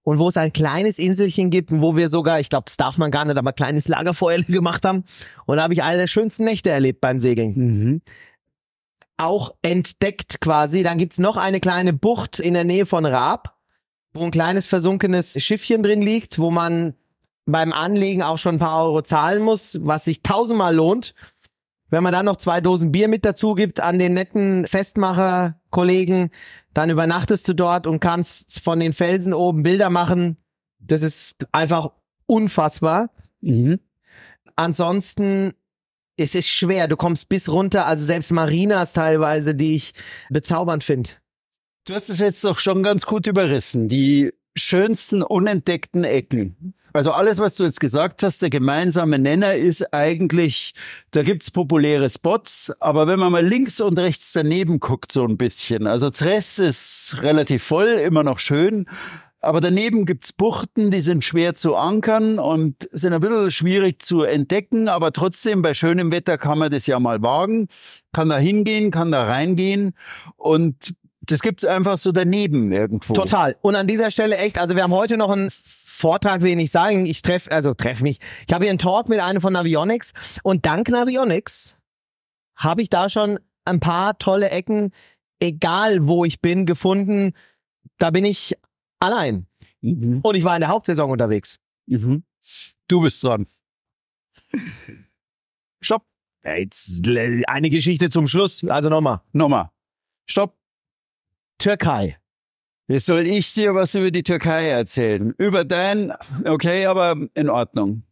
[0.03, 3.11] Und wo es ein kleines Inselchen gibt, wo wir sogar, ich glaube, das darf man
[3.11, 5.05] gar nicht, aber ein kleines Lagerfeuer gemacht haben.
[5.45, 8.03] Und da habe ich eine der schönsten Nächte erlebt beim Segeln Mhm.
[9.19, 10.83] auch entdeckt quasi.
[10.83, 13.55] Dann gibt's noch eine kleine Bucht in der Nähe von Raab,
[14.15, 16.95] wo ein kleines versunkenes Schiffchen drin liegt, wo man
[17.51, 21.15] beim Anlegen auch schon ein paar Euro zahlen muss, was sich tausendmal lohnt.
[21.91, 26.31] Wenn man dann noch zwei Dosen Bier mit dazu gibt an den netten Festmacher-Kollegen,
[26.75, 30.37] dann übernachtest du dort und kannst von den Felsen oben Bilder machen.
[30.79, 31.93] Das ist einfach
[32.27, 33.11] unfassbar.
[33.41, 33.81] Mhm.
[34.55, 35.55] Ansonsten
[36.19, 36.89] es ist schwer.
[36.89, 39.95] Du kommst bis runter, also selbst Marinas teilweise, die ich
[40.31, 41.11] bezaubernd finde.
[41.87, 43.89] Du hast es jetzt doch schon ganz gut überrissen.
[43.89, 46.75] Die schönsten unentdeckten Ecken.
[46.93, 50.75] Also alles, was du jetzt gesagt hast, der gemeinsame Nenner ist eigentlich,
[51.11, 55.37] da gibt's populäre Spots, aber wenn man mal links und rechts daneben guckt, so ein
[55.37, 55.87] bisschen.
[55.87, 58.87] Also Zres ist relativ voll, immer noch schön.
[59.41, 64.23] Aber daneben gibt's Buchten, die sind schwer zu ankern und sind ein bisschen schwierig zu
[64.23, 67.69] entdecken, aber trotzdem bei schönem Wetter kann man das ja mal wagen,
[68.13, 69.93] kann da hingehen, kann da reingehen
[70.37, 73.15] und das gibt's einfach so daneben irgendwo.
[73.15, 73.57] Total.
[73.61, 75.51] Und an dieser Stelle echt, also wir haben heute noch einen
[75.99, 77.07] Vortrag, will ich nicht sagen.
[77.07, 78.21] Ich treffe, also treffe mich.
[78.47, 80.13] Ich habe hier einen Talk mit einem von Navionics
[80.45, 81.77] und dank Navionics
[82.55, 84.93] habe ich da schon ein paar tolle Ecken,
[85.41, 87.33] egal wo ich bin, gefunden.
[87.99, 88.55] Da bin ich
[89.01, 89.49] allein.
[89.81, 90.21] Mhm.
[90.23, 91.59] Und ich war in der Hauptsaison unterwegs.
[91.87, 92.23] Mhm.
[92.87, 93.47] Du bist dran.
[95.81, 96.07] Stopp.
[96.45, 97.03] Jetzt
[97.49, 98.63] eine Geschichte zum Schluss.
[98.65, 99.21] Also nochmal.
[99.33, 99.71] Nochmal.
[100.27, 100.57] Stopp.
[101.59, 102.19] Türkei.
[102.89, 105.35] Jetzt soll ich dir was über die Türkei erzählen.
[105.37, 106.11] Über dein,
[106.45, 108.03] okay, aber in Ordnung.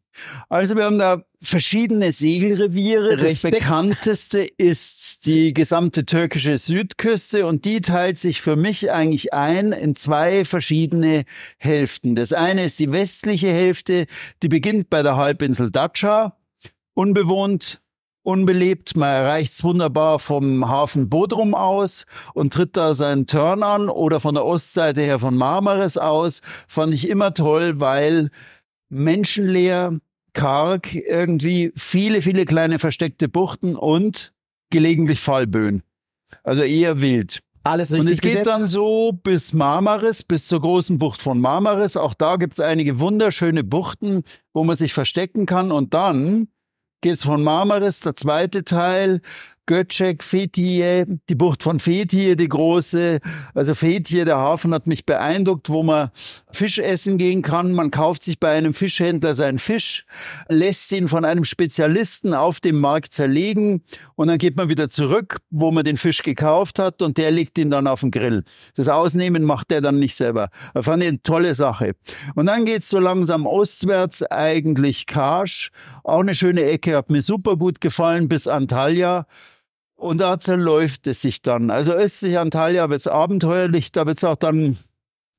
[0.51, 3.17] Also wir haben da verschiedene Segelreviere.
[3.17, 9.73] Das bekannteste ist die gesamte türkische Südküste und die teilt sich für mich eigentlich ein
[9.73, 11.25] in zwei verschiedene
[11.59, 12.15] Hälften.
[12.15, 14.07] Das eine ist die westliche Hälfte,
[14.43, 16.37] die beginnt bei der Halbinsel Dacia,
[16.95, 17.81] unbewohnt,
[18.27, 18.97] unbelebt.
[18.97, 24.21] Man erreicht es wunderbar vom Hafen Bodrum aus und tritt da seinen Turn an oder
[24.21, 26.41] von der Ostseite her von Marmaris aus.
[26.67, 28.31] Fand ich immer toll, weil
[28.89, 29.99] menschenleer,
[30.33, 34.33] karg, irgendwie viele, viele kleine versteckte Buchten und
[34.71, 35.83] gelegentlich Fallböen.
[36.43, 37.41] Also eher wild.
[37.63, 38.47] Alles Und richtig es geht gesetzt?
[38.47, 41.97] dann so bis Marmaris, bis zur großen Bucht von Marmaris.
[41.97, 45.73] Auch da gibt's einige wunderschöne Buchten, wo man sich verstecken kann.
[45.73, 46.49] Und dann
[47.01, 49.21] geht's von Marmaris, der zweite Teil,
[49.67, 53.19] Göcek, Fethiye, die Bucht von Fethiye, die große.
[53.53, 56.11] Also Fethiye, der Hafen hat mich beeindruckt, wo man
[56.53, 57.73] Fisch essen gehen kann.
[57.73, 60.07] Man kauft sich bei einem Fischhändler seinen Fisch,
[60.49, 63.83] lässt ihn von einem Spezialisten auf dem Markt zerlegen
[64.15, 67.59] und dann geht man wieder zurück, wo man den Fisch gekauft hat und der legt
[67.59, 68.45] ihn dann auf den Grill.
[68.77, 70.49] Das Ausnehmen macht der dann nicht selber.
[70.75, 71.97] Das fand ich eine tolle Sache.
[72.37, 75.73] Und dann geht's so langsam ostwärts, eigentlich Karsch.
[76.05, 79.27] Auch eine schöne Ecke, hat mir super gut gefallen, bis Antalya.
[79.97, 81.71] Und da zerläuft es sich dann.
[81.71, 84.77] Also östlich Antalya wird's abenteuerlich, da wird's auch dann,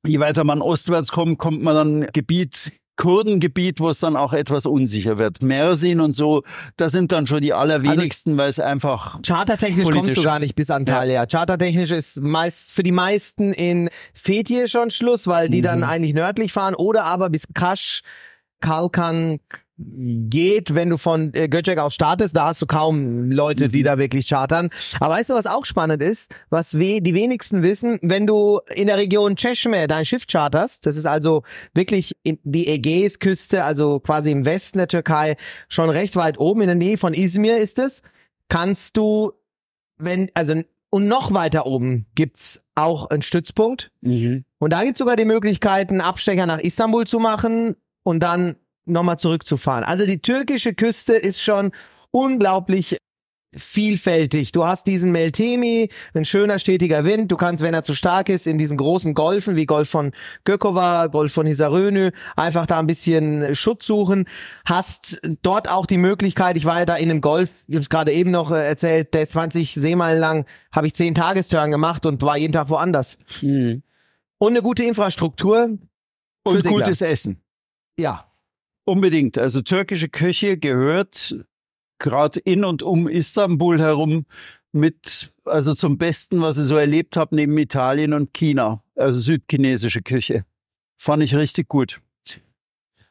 [0.06, 4.66] je weiter man ostwärts kommt, kommt man dann Gebiet, Kurdengebiet, wo es dann auch etwas
[4.66, 5.40] unsicher wird.
[5.40, 6.42] Mersin und so,
[6.76, 10.68] da sind dann schon die allerwenigsten, weil es einfach Chartertechnisch kommst du gar nicht bis
[10.68, 11.24] Antalya.
[11.26, 15.62] Chartertechnisch ist meist für die meisten in Fethiye schon Schluss, weil die Mhm.
[15.62, 18.02] dann eigentlich nördlich fahren oder aber bis Kasch,
[18.60, 19.38] Kalkan
[19.78, 23.72] geht, wenn du von äh, Göcek aus startest, da hast du kaum Leute, Mhm.
[23.72, 24.70] die da wirklich chartern.
[24.98, 28.88] Aber weißt du, was auch spannend ist, was we die wenigsten wissen, wenn du in
[28.88, 34.44] der Region Cheshme dein Schiff charterst, das ist also wirklich die Ägäisküste, also quasi im
[34.44, 35.36] Westen der Türkei,
[35.68, 38.02] schon recht weit oben, in der Nähe von Izmir ist es,
[38.48, 39.32] kannst du,
[39.96, 40.60] wenn, also,
[40.90, 43.92] und noch weiter oben gibt's auch einen Stützpunkt.
[44.00, 44.44] Mhm.
[44.58, 48.56] Und da gibt's sogar die Möglichkeit, einen Abstecher nach Istanbul zu machen und dann
[48.88, 49.84] nochmal zurückzufahren.
[49.84, 51.72] Also die türkische Küste ist schon
[52.10, 52.96] unglaublich
[53.56, 54.52] vielfältig.
[54.52, 57.32] Du hast diesen Meltemi, ein schöner stetiger Wind.
[57.32, 60.12] Du kannst, wenn er zu stark ist, in diesen großen Golfen wie Golf von
[60.44, 64.26] Gökova, Golf von Hisarönü, einfach da ein bisschen Schutz suchen.
[64.66, 67.90] Hast dort auch die Möglichkeit, ich war ja da in einem Golf, ich habe es
[67.90, 72.04] gerade eben noch äh, erzählt, der ist 20 Seemeilen lang, habe ich 10 Tagestouren gemacht
[72.04, 73.18] und war jeden Tag woanders.
[73.40, 73.82] Mhm.
[74.38, 75.78] Und eine gute Infrastruktur.
[76.44, 77.42] Und gutes Essen.
[77.98, 78.27] Ja.
[78.88, 79.36] Unbedingt.
[79.36, 81.36] Also türkische Küche gehört
[81.98, 84.24] gerade in und um Istanbul herum
[84.72, 88.82] mit, also zum Besten, was ich so erlebt habe, neben Italien und China.
[88.96, 90.46] Also südchinesische Küche.
[90.96, 92.00] Fand ich richtig gut.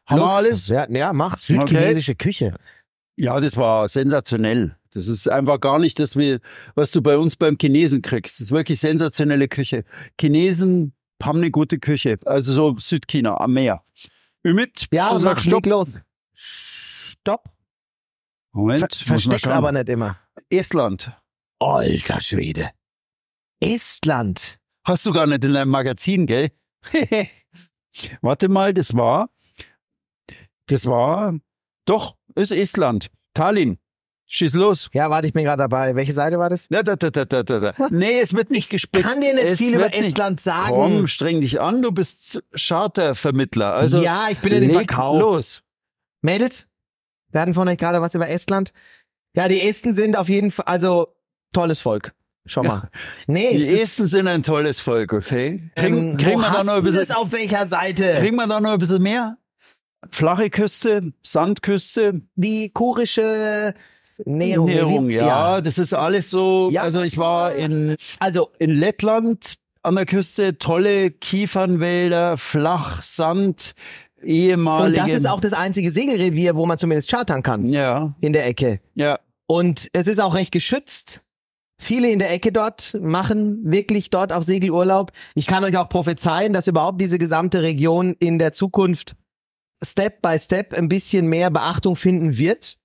[0.08, 0.68] Haben wir alles?
[0.68, 2.56] Ja, ja, mach südchinesische Küche.
[3.16, 4.76] Ja, das war sensationell.
[4.94, 6.16] Das ist einfach gar nicht das,
[6.74, 8.40] was du bei uns beim Chinesen kriegst.
[8.40, 9.84] Das ist wirklich sensationelle Küche.
[10.20, 12.18] Chinesen haben eine gute Küche.
[12.26, 13.84] Also so Südchina am Meer.
[14.48, 15.66] Ümit, Ja, du sagst Stopp.
[15.66, 15.98] los.
[16.34, 17.50] Stopp.
[18.54, 20.18] Moment, Ver versteck's aber nicht immer.
[20.50, 21.12] Estland.
[21.60, 22.72] Alter Schwede.
[23.60, 24.60] Estland.
[24.86, 26.52] Hast du gar nicht in deinem Magazin, gell?
[28.22, 29.30] Warte mal, das war,
[30.68, 31.38] das war,
[31.86, 33.08] doch, ist Estland.
[33.34, 33.80] Tallinn.
[34.30, 34.90] Schieß los.
[34.94, 35.96] Ja, warte, ich bin gerade dabei.
[35.96, 36.68] Welche Seite war das?
[36.68, 37.74] Da, da, da, da, da, da.
[37.92, 39.06] Nee, es wird nicht gespickt.
[39.06, 40.70] Kann dir nicht es viel über nicht- Estland sagen.
[40.76, 43.74] Komm, streng dich an, du bist Chartervermittler.
[43.74, 45.20] Also ja, ich bin in den Verkauf.
[45.20, 45.64] los.
[46.22, 46.68] Mädels,
[47.32, 48.74] wir hatten von euch gerade was über Estland.
[49.36, 51.08] Ja, die Esten sind auf jeden Fall, also
[51.54, 52.14] tolles Volk.
[52.46, 52.90] Schon mal.
[53.28, 55.70] Nee, Die es ist, Esten sind ein tolles Volk, okay?
[55.76, 58.16] Kriegen, ähm, kriegen wir da noch ein bisschen, das auf welcher Seite?
[58.20, 59.38] kriegen wir da noch ein bisschen mehr?
[60.12, 63.74] Flache Küste, Sandküste, Die kurische
[64.26, 64.66] Näherung.
[64.68, 66.70] Näherung, ja, das ist alles so.
[66.72, 66.82] Ja.
[66.82, 73.74] Also ich war in, Also, in Lettland an der Küste, tolle Kiefernwälder, flach, Sand,
[74.24, 75.02] ehemalige.
[75.02, 77.66] und das ist auch das einzige Segelrevier, wo man zumindest chartern kann.
[77.66, 78.80] Ja, In der Ecke.
[78.96, 79.20] ja.
[79.50, 81.22] Und es ist auch recht geschützt.
[81.80, 85.14] Viele in der Ecke dort machen wirklich dort auf Segelurlaub.
[85.36, 89.16] Ich kann euch auch prophezeien, dass überhaupt diese gesamte Region in der Zukunft
[89.84, 92.78] Step by Step ein bisschen mehr Beachtung finden wird.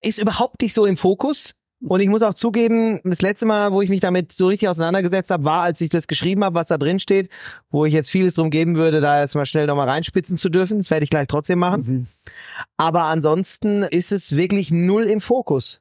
[0.00, 1.54] Ist überhaupt nicht so im Fokus.
[1.80, 5.30] Und ich muss auch zugeben, das letzte Mal, wo ich mich damit so richtig auseinandergesetzt
[5.30, 7.28] habe, war, als ich das geschrieben habe, was da drin steht,
[7.70, 10.78] wo ich jetzt vieles drum geben würde, da jetzt mal schnell nochmal reinspitzen zu dürfen.
[10.78, 11.84] Das werde ich gleich trotzdem machen.
[11.86, 12.06] Mhm.
[12.76, 15.80] Aber ansonsten ist es wirklich null im Fokus.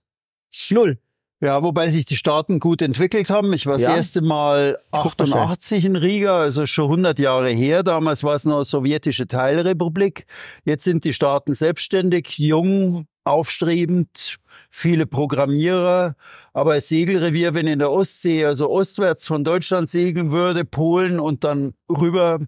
[0.70, 1.00] Null.
[1.40, 3.54] Ja, wobei sich die Staaten gut entwickelt haben.
[3.54, 3.96] Ich war das Ja.
[3.96, 5.42] erste Mal guck mal schnell.
[5.44, 7.84] 88 in Riga, also schon 100 Jahre her.
[7.84, 10.26] Damals war es noch sowjetische Teilrepublik.
[10.66, 14.38] Jetzt sind die Staaten selbstständig, jung, aufstrebend,
[14.72, 16.16] viele Programmierer.
[16.54, 21.44] Aber das Segelrevier, wenn in der Ostsee, also ostwärts von Deutschland segeln würde, Polen und
[21.44, 22.40] dann rüber,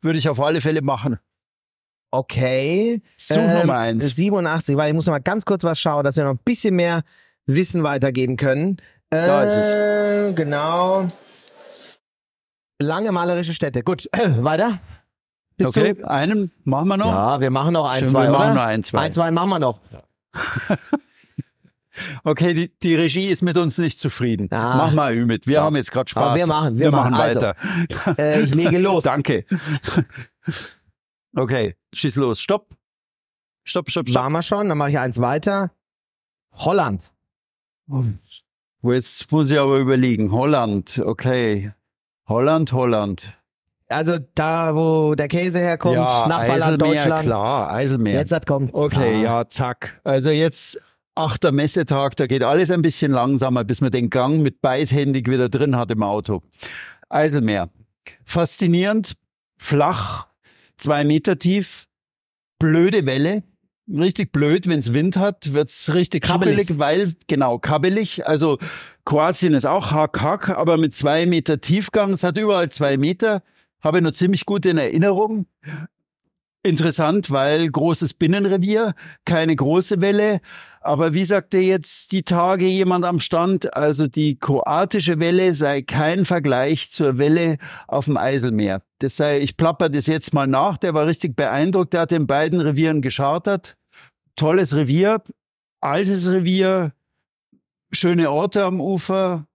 [0.00, 1.18] würde ich auf alle Fälle machen.
[2.10, 3.02] Okay.
[3.18, 4.16] Such Nummer eins.
[4.16, 6.74] 87, weil ich muss noch mal ganz kurz was schauen, dass wir noch ein bisschen
[6.74, 7.02] mehr
[7.48, 8.76] Wissen weitergeben können.
[9.10, 10.34] Äh, Da ist es.
[10.36, 11.08] Genau.
[12.80, 13.82] Lange malerische Städte.
[13.82, 14.78] Gut, weiter.
[15.56, 16.08] Bist Okay, Du?
[16.08, 17.10] einen machen wir noch.
[17.12, 18.38] Ja, wir machen noch ein, Schön, zwei, wir oder?
[18.38, 19.00] machen noch ein, zwei.
[19.00, 19.80] Ein, zwei machen wir noch.
[22.22, 24.46] Okay, die, die Regie ist mit uns nicht zufrieden.
[24.52, 24.76] Ah.
[24.76, 25.48] Mach mal Ümit.
[25.48, 26.22] Wir haben jetzt gerade Spaß.
[26.22, 27.12] Aber wir machen, wir machen.
[27.12, 27.56] Also, weiter.
[28.16, 29.02] Äh, ich lege los.
[29.12, 29.44] Danke.
[31.36, 32.40] Okay, schieß los.
[32.40, 32.70] Stopp.
[33.64, 34.22] Stopp, stopp, stopp.
[34.22, 35.70] Waren wir schon, dann mache ich eins weiter.
[36.52, 37.02] Holland.
[38.82, 40.30] Jetzt muss ich aber überlegen.
[40.32, 41.72] Holland, okay.
[42.28, 43.34] Holland, Holland.
[43.88, 47.22] Also da, wo der Käse herkommt, ja, Nachbarland Eiselmeer, Deutschland.
[47.24, 48.14] klar, Eiselmeer.
[48.20, 48.74] Jetzt hat kommt.
[48.74, 49.22] Okay, Ah.
[49.22, 49.98] ja, zack.
[50.04, 50.78] Also jetzt
[51.14, 55.48] achter Messetag, da geht alles ein bisschen langsamer, bis man den Gang mit beidhändig wieder
[55.48, 56.42] drin hat im Auto.
[57.08, 57.70] Eiselmeer.
[58.24, 59.14] Faszinierend,
[59.56, 60.28] flach,
[60.76, 61.86] zwei Meter tief,
[62.58, 63.42] blöde Welle.
[63.90, 68.26] Richtig blöd, wenn's Wind hat, wird's richtig kabbelig, weil, genau, kabbelig.
[68.26, 68.58] Also
[69.06, 72.12] Kroatien ist auch hack, hack, aber mit zwei Meter Tiefgang.
[72.12, 73.42] Es hat überall zwei Meter.
[73.80, 75.46] Habe ich noch ziemlich gut in Erinnerung.
[76.62, 80.40] Interessant, weil großes Binnenrevier, keine große Welle.
[80.82, 86.26] Aber wie sagte jetzt die Tage jemand am Stand, also die kroatische Welle sei kein
[86.26, 88.82] Vergleich zur Welle auf dem Eiselmeer.
[88.98, 92.26] Das sei, ich plapper das jetzt mal nach, der war richtig beeindruckt, der hat in
[92.26, 93.77] beiden Revieren geschartert.
[94.38, 95.20] Tolles Revier,
[95.80, 96.92] altes Revier,
[97.90, 99.46] schöne Orte am Ufer.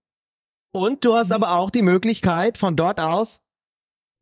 [0.72, 3.40] Und du hast aber auch die Möglichkeit, von dort aus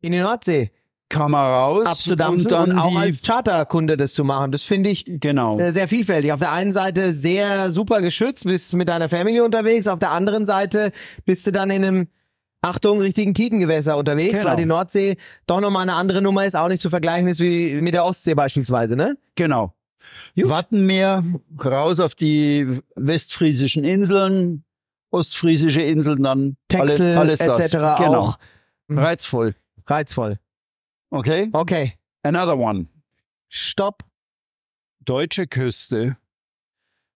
[0.01, 0.71] in die Nordsee
[1.09, 4.51] Kann man raus abzudampfen und dann und auch als Charterkunde das zu machen.
[4.51, 5.59] Das finde ich genau.
[5.59, 6.31] äh, sehr vielfältig.
[6.31, 9.87] Auf der einen Seite sehr super geschützt, bist mit deiner Family unterwegs.
[9.87, 10.91] Auf der anderen Seite
[11.25, 12.07] bist du dann in einem
[12.61, 14.51] Achtung, richtigen Tiefengewässer unterwegs, Genau.
[14.51, 17.81] weil die Nordsee doch nochmal eine andere Nummer ist, auch nicht zu vergleichen ist wie
[17.81, 19.17] mit der Ostsee beispielsweise, ne?
[19.35, 19.73] Genau.
[20.35, 20.49] Gut.
[20.49, 21.23] Wattenmeer,
[21.63, 24.63] raus auf die westfriesischen Inseln,
[25.11, 26.57] ostfriesische Inseln dann.
[26.67, 27.71] Texel alles, alles etc.
[27.73, 27.99] das.
[27.99, 28.19] Genau.
[28.19, 28.39] auch.
[28.89, 29.55] Reizvoll.
[29.85, 30.39] Reizvoll.
[31.09, 31.49] Okay.
[31.51, 31.93] Okay.
[32.23, 32.87] Another one.
[33.49, 34.03] Stopp.
[35.05, 36.17] Deutsche Küste.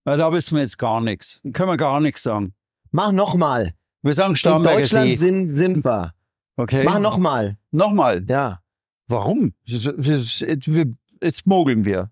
[0.06, 1.42] Na, da wissen wir jetzt gar nichts.
[1.54, 2.54] Können wir gar nichts sagen.
[2.92, 3.74] Mach nochmal.
[4.02, 5.16] Wir sagen In Starnberger Deutschland See.
[5.16, 6.14] sind, sind wir.
[6.56, 6.84] Okay.
[6.84, 7.58] Mach nochmal.
[7.72, 8.26] Nochmal.
[8.28, 8.62] Ja.
[9.08, 9.54] Warum?
[9.66, 12.12] Jetzt mogeln wir.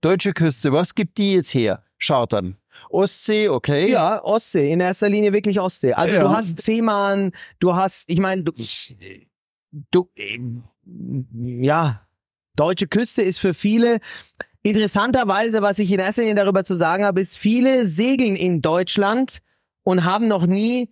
[0.00, 1.84] Deutsche Küste, was gibt die jetzt her?
[2.02, 2.56] Chartern.
[2.88, 3.90] Ostsee, okay.
[3.90, 4.72] Ja, Ostsee.
[4.72, 5.92] In erster Linie wirklich Ostsee.
[5.92, 6.22] Also Ja.
[6.22, 8.52] du hast Fehmarn, du hast, ich meine, du,
[9.90, 10.62] du, ähm,
[11.34, 12.06] ja,
[12.56, 13.98] deutsche Küste ist für viele,
[14.62, 19.40] interessanterweise, was ich in erster Linie darüber zu sagen habe, ist, viele segeln in Deutschland
[19.82, 20.90] und haben noch nie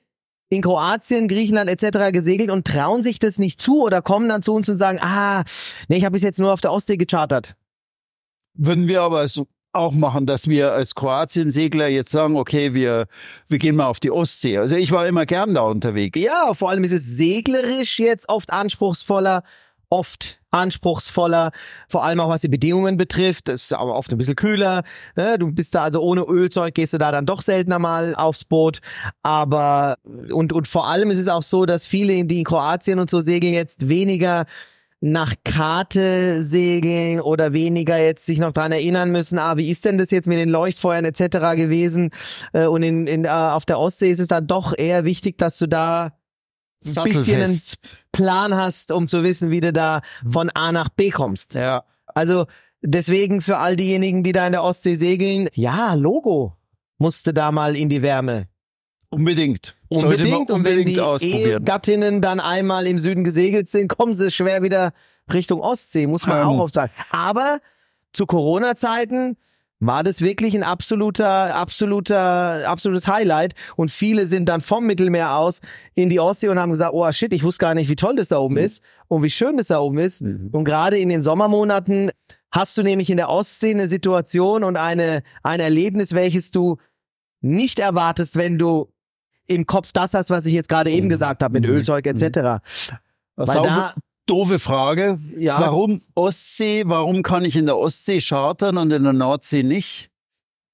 [0.50, 2.10] in Kroatien, Griechenland etc.
[2.12, 5.44] gesegelt und trauen sich das nicht zu oder kommen dann zu uns und sagen, ah,
[5.88, 7.54] nee, ich habe bis jetzt nur auf der Ostsee gechartert.
[8.58, 13.06] Würden wir aber so auch machen, dass wir als Kroatien-Segler jetzt sagen, okay, wir,
[13.48, 14.58] wir gehen mal auf die Ostsee.
[14.58, 16.18] Also ich war immer gern da unterwegs.
[16.18, 19.44] Ja, vor allem ist es seglerisch jetzt oft anspruchsvoller,
[19.90, 21.52] oft anspruchsvoller,
[21.88, 23.48] vor allem auch was die Bedingungen betrifft.
[23.48, 24.82] Das ist aber oft ein bisschen kühler.
[25.16, 25.38] Ne?
[25.38, 28.80] Du bist da also ohne Ölzeug, gehst du da dann doch seltener mal aufs Boot.
[29.22, 29.96] Aber
[30.32, 33.20] und, und vor allem ist es auch so, dass viele, die in Kroatien und so
[33.20, 34.46] segeln, jetzt weniger
[35.00, 39.98] nach Karte segeln oder weniger jetzt sich noch dran erinnern müssen, ah, wie ist denn
[39.98, 41.56] das jetzt mit den Leuchtfeuern etc.
[41.56, 42.10] gewesen?
[42.52, 45.58] Äh, Und in, in, äh, auf der Ostsee ist es dann doch eher wichtig, dass
[45.58, 46.12] du da
[46.84, 47.60] ein bisschen einen.
[48.12, 51.54] Plan hast, um zu wissen, wie du da von A nach B kommst.
[51.54, 51.84] Ja.
[52.06, 52.46] Also
[52.82, 56.56] deswegen für all diejenigen, die da in der Ostsee segeln, ja, Logo
[56.98, 58.48] musste da mal in die Wärme.
[59.10, 59.74] Unbedingt.
[59.90, 60.50] Man Unbedingt.
[60.50, 61.32] Und wenn unbedingt die.
[61.32, 64.92] Ehegattinnen dann einmal im Süden gesegelt sind, kommen sie schwer wieder
[65.32, 66.46] Richtung Ostsee, muss man Ähm.
[66.46, 66.92] auch oft sagen.
[67.10, 67.58] Aber
[68.12, 69.36] zu Corona-Zeiten
[69.80, 73.54] war das wirklich ein absoluter, absoluter, absolutes Highlight.
[73.76, 75.60] Und viele sind dann vom Mittelmeer aus
[75.94, 78.28] in die Ostsee und haben gesagt, oh shit, ich wusste gar nicht, wie toll das
[78.28, 78.60] da oben Mhm.
[78.62, 80.20] ist und wie schön das da oben ist.
[80.20, 82.10] Und gerade in den Sommermonaten
[82.50, 86.78] hast du nämlich in der Ostsee eine Situation und eine, ein Erlebnis, welches du
[87.40, 88.88] nicht erwartest, wenn du
[89.48, 91.76] im Kopf das hast, was ich jetzt gerade eben gesagt habe, mit Mhm.
[91.76, 92.60] Ölzeug etc.
[93.36, 93.94] Weil Sau- da,
[94.26, 95.18] Doofe Frage.
[95.36, 95.58] Ja.
[95.58, 96.82] Warum Ostsee?
[96.86, 100.10] Warum kann ich in der Ostsee chartern und in der Nordsee nicht?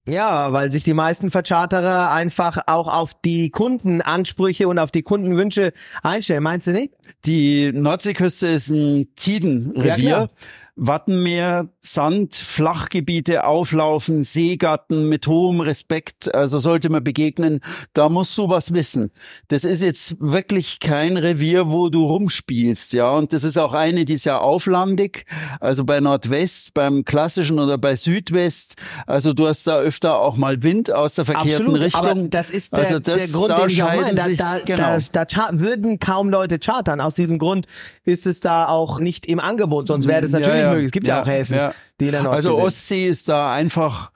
[0.07, 5.73] ja, weil sich die meisten Vercharterer einfach auch auf die Kundenansprüche und auf die Kundenwünsche
[6.03, 6.43] einstellen.
[6.43, 6.93] Meinst du nicht?
[7.25, 9.95] Die Nordseeküste ist ein Ja, Tidenrevier.
[9.97, 10.31] klar.
[10.77, 17.61] Wattenmeer, Sand, Flachgebiete auflaufen, Seegatten mit hohem Respekt, also sollte man begegnen,
[17.93, 19.13] da musst du was wissen.
[19.49, 24.05] Das ist jetzt wirklich kein Revier, wo du rumspielst, ja, und das ist auch eine,
[24.05, 25.27] die ist ja auflandig,
[25.61, 28.75] also bei Nordwest, beim klassischen oder bei Südwest,
[29.07, 32.05] also du hast da öfter auch mal Wind aus der verkehrten Absolut, Richtung.
[32.07, 34.15] aber das ist der, Also das- der Grund, da den ich auch meine.
[34.17, 34.99] Da, sich- da, genau.
[35.13, 37.01] da, da würden kaum Leute chartern.
[37.01, 37.67] Aus diesem Grund
[38.05, 39.89] ist es da auch nicht im Angebot.
[39.89, 40.71] Sonst wäre das Ja, natürlich ja.
[40.71, 40.87] möglich.
[40.87, 42.63] Es gibt ja, auch Häfen, die in der Nordsee Also.
[42.63, 44.11] Ostsee ist da einfach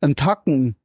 [0.00, 0.76] ein Tacken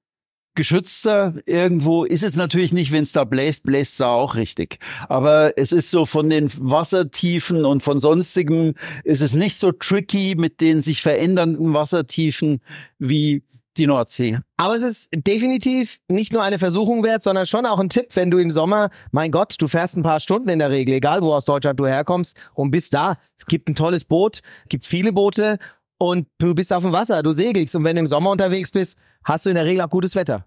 [0.58, 1.36] geschützter.
[1.46, 4.80] Irgendwo ist es natürlich nicht, wenn es da bläst, bläst es da auch richtig.
[5.08, 8.74] Aber es ist so von den Wassertiefen und von sonstigem
[9.06, 12.60] ist es nicht so tricky mit den sich verändernden Wassertiefen
[13.00, 13.44] wie
[13.78, 14.40] die Nordsee.
[14.58, 18.32] Aber es ist definitiv nicht nur eine Versuchung wert, sondern schon auch ein Tipp, wenn
[18.32, 21.34] du im Sommer, mein Gott, du fährst ein paar Stunden in der Regel, egal wo
[21.34, 23.18] aus Deutschland du herkommst und bist da.
[23.38, 25.58] Es gibt ein tolles Boot, gibt viele Boote
[26.00, 28.98] und du bist auf dem Wasser, du segelst und wenn du im Sommer unterwegs bist,
[29.24, 30.46] hast du in der Regel auch gutes Wetter.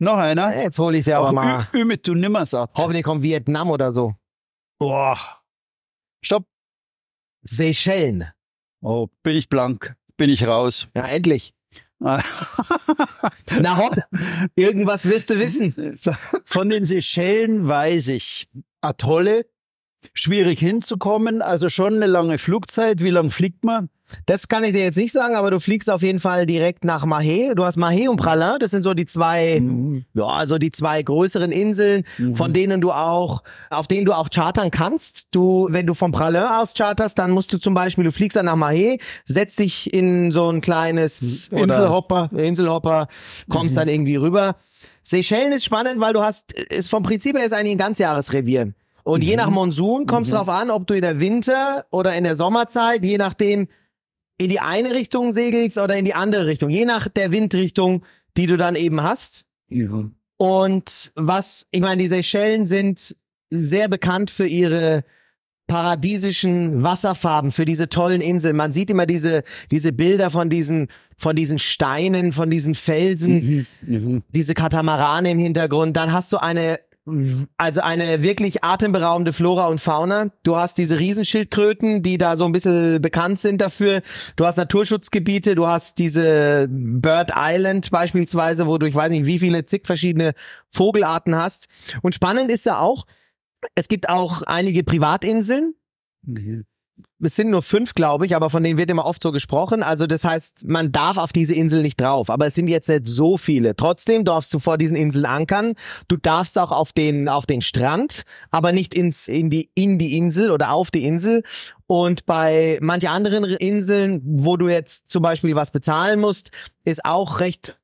[0.00, 0.54] Noch einer?
[0.56, 1.66] Jetzt hole ich dir aber Auch mal.
[1.74, 2.70] Ü- Ümit, du nimmer satt.
[2.76, 4.14] Hoffentlich kommt Vietnam oder so.
[4.78, 5.18] Boah.
[6.24, 6.44] Stopp.
[7.42, 8.30] Seychellen.
[8.80, 9.96] Oh, bin ich blank.
[10.16, 10.88] Bin ich raus.
[10.94, 11.52] Ja, endlich.
[12.00, 13.96] Na hopp,
[14.54, 15.98] irgendwas wirst du wissen.
[16.44, 18.48] Von den Seychellen weiß ich,
[18.80, 19.46] Atolle,
[20.14, 23.02] schwierig hinzukommen, also schon eine lange Flugzeit.
[23.02, 23.88] Wie lang fliegt man?
[24.24, 27.04] Das kann ich dir jetzt nicht sagen, aber du fliegst auf jeden Fall direkt nach
[27.04, 27.54] Mahé.
[27.54, 29.60] Du hast Mahé und Pralin, das sind so die zwei,
[30.14, 34.70] ja, also die zwei größeren Inseln, von denen du auch, auf denen du auch chartern
[34.70, 35.28] kannst.
[35.32, 38.46] Du, wenn du vom Pralin aus charterst, dann musst du zum Beispiel, du fliegst dann
[38.46, 42.30] nach Mahé, setzt dich in so ein kleines oder- Inselhopper.
[42.32, 43.08] Inselhopper,
[43.50, 44.56] kommst dann irgendwie rüber.
[45.02, 48.72] Seychellen ist spannend, weil du hast, ist vom Prinzip her ist eigentlich ein Ganzjahresrevier.
[49.08, 52.24] Und je nach Monsun kommt es drauf an, ob du in der Winter- oder in
[52.24, 53.68] der Sommerzeit, je nachdem,
[54.36, 58.04] in die eine Richtung segelst oder in die andere Richtung, je nach der Windrichtung,
[58.36, 59.46] die du dann eben hast.
[60.36, 63.16] Und was, ich meine, die Seychellen sind
[63.50, 65.04] sehr bekannt für ihre
[65.66, 68.56] paradiesischen Wasserfarben für diese tollen Inseln.
[68.56, 74.22] Man sieht immer diese, diese Bilder von diesen, von diesen Steinen, von diesen Felsen, Mhm.
[74.30, 75.96] diese Katamarane im Hintergrund.
[75.96, 76.78] Dann hast du eine,
[77.56, 80.30] also eine wirklich atemberaubende Flora und Fauna.
[80.42, 84.02] Du hast diese Riesenschildkröten, die da so ein bisschen bekannt sind dafür.
[84.36, 89.38] Du hast Naturschutzgebiete, du hast diese Bird Island beispielsweise, wo du, ich weiß nicht, wie
[89.38, 90.34] viele zig verschiedene
[90.70, 91.68] Vogelarten hast.
[92.02, 93.06] Und spannend ist ja auch,
[93.74, 95.74] es gibt auch einige Privatinseln.
[96.22, 96.64] Mhm.
[97.20, 99.82] Es sind nur fünf, glaube ich, aber von denen wird immer oft so gesprochen.
[99.82, 102.30] Also das heißt, man darf auf diese Insel nicht drauf.
[102.30, 103.74] Aber es sind jetzt nicht so viele.
[103.74, 105.74] Trotzdem darfst du vor diesen Inseln ankern.
[106.06, 110.16] Du darfst auch auf den auf den Strand, aber nicht ins in die in die
[110.16, 111.42] Insel oder auf die Insel.
[111.86, 116.50] Und bei manchen anderen Inseln, wo du jetzt zum Beispiel was bezahlen musst,
[116.84, 117.78] ist auch recht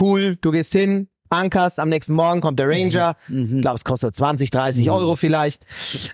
[0.00, 0.36] cool.
[0.40, 3.16] Du gehst hin, ankerst, am nächsten Morgen kommt der Ranger.
[3.28, 5.64] Ich glaube, es kostet 20, 30 Euro vielleicht.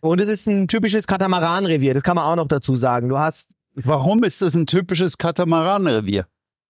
[0.03, 3.09] Und es ist ein typisches Katamaranrevier, das kann man auch noch dazu sagen.
[3.09, 6.27] Du hast, Warum ist das ein typisches Katamaranrevier?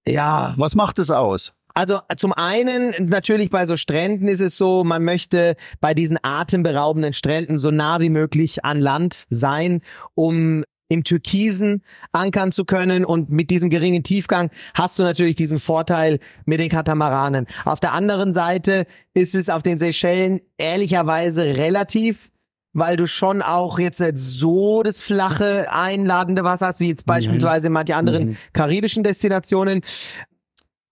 [0.07, 1.53] ja, Was macht es aus?
[1.73, 7.13] also zum einen natürlich bei so Stränden ist es so, man möchte bei diesen atemberaubenden
[7.13, 9.81] Stränden so nah wie möglich an Land sein,
[10.15, 11.83] um im Türkisen
[12.13, 16.69] ankern zu können und mit diesem geringen Tiefgang hast du natürlich diesen Vorteil mit den
[16.69, 17.47] Katamaranen.
[17.65, 22.31] Auf der anderen Seite ist es auf den Seychellen ehrlicherweise relativ
[22.73, 27.67] weil du schon auch jetzt nicht so das flache, einladende Wasser hast, wie jetzt beispielsweise
[27.67, 29.81] in manchen anderen karibischen Destinationen.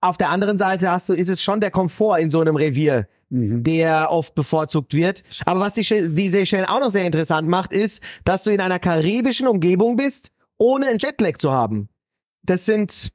[0.01, 3.07] Auf der anderen Seite hast du, ist es schon der Komfort in so einem Revier,
[3.31, 5.23] der oft bevorzugt wird.
[5.45, 8.79] Aber was die, die Seychellen auch noch sehr interessant macht, ist, dass du in einer
[8.79, 11.89] karibischen Umgebung bist, ohne einen Jetlag zu haben.
[12.43, 13.11] Das sind,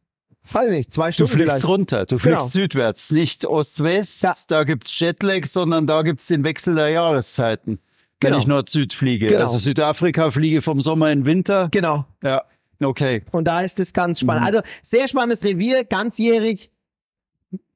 [0.52, 1.68] weiß ich nicht, zwei Du Stunden fliegst vielleicht.
[1.68, 2.48] runter, du fliegst Genau.
[2.50, 4.36] südwärts, nicht Ost-West, Ja.
[4.50, 7.80] da gibt's Jetlag, sondern da gibt's den Wechsel der Jahreszeiten.
[8.22, 8.38] Wenn Genau.
[8.42, 9.28] ich Nord-Süd fliege.
[9.28, 9.42] Genau.
[9.42, 11.68] Also Südafrika fliege vom Sommer in Winter.
[11.72, 12.06] Genau.
[12.24, 12.44] Ja,
[12.82, 13.24] okay.
[13.32, 14.42] Und da ist es ganz spannend.
[14.44, 14.48] Mhm.
[14.48, 16.72] Also sehr spannendes Revier, ganzjährig.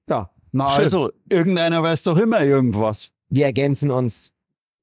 [0.10, 0.86] Ja, Na Schön.
[0.86, 3.12] also, irgendeiner weiß doch immer irgendwas.
[3.30, 4.32] wir ergänzen uns.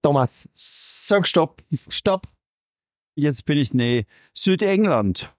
[0.03, 1.63] Thomas, Sag Stopp.
[1.89, 2.29] stopp.
[3.17, 5.33] Jetzt bin ich, nee, Südengland.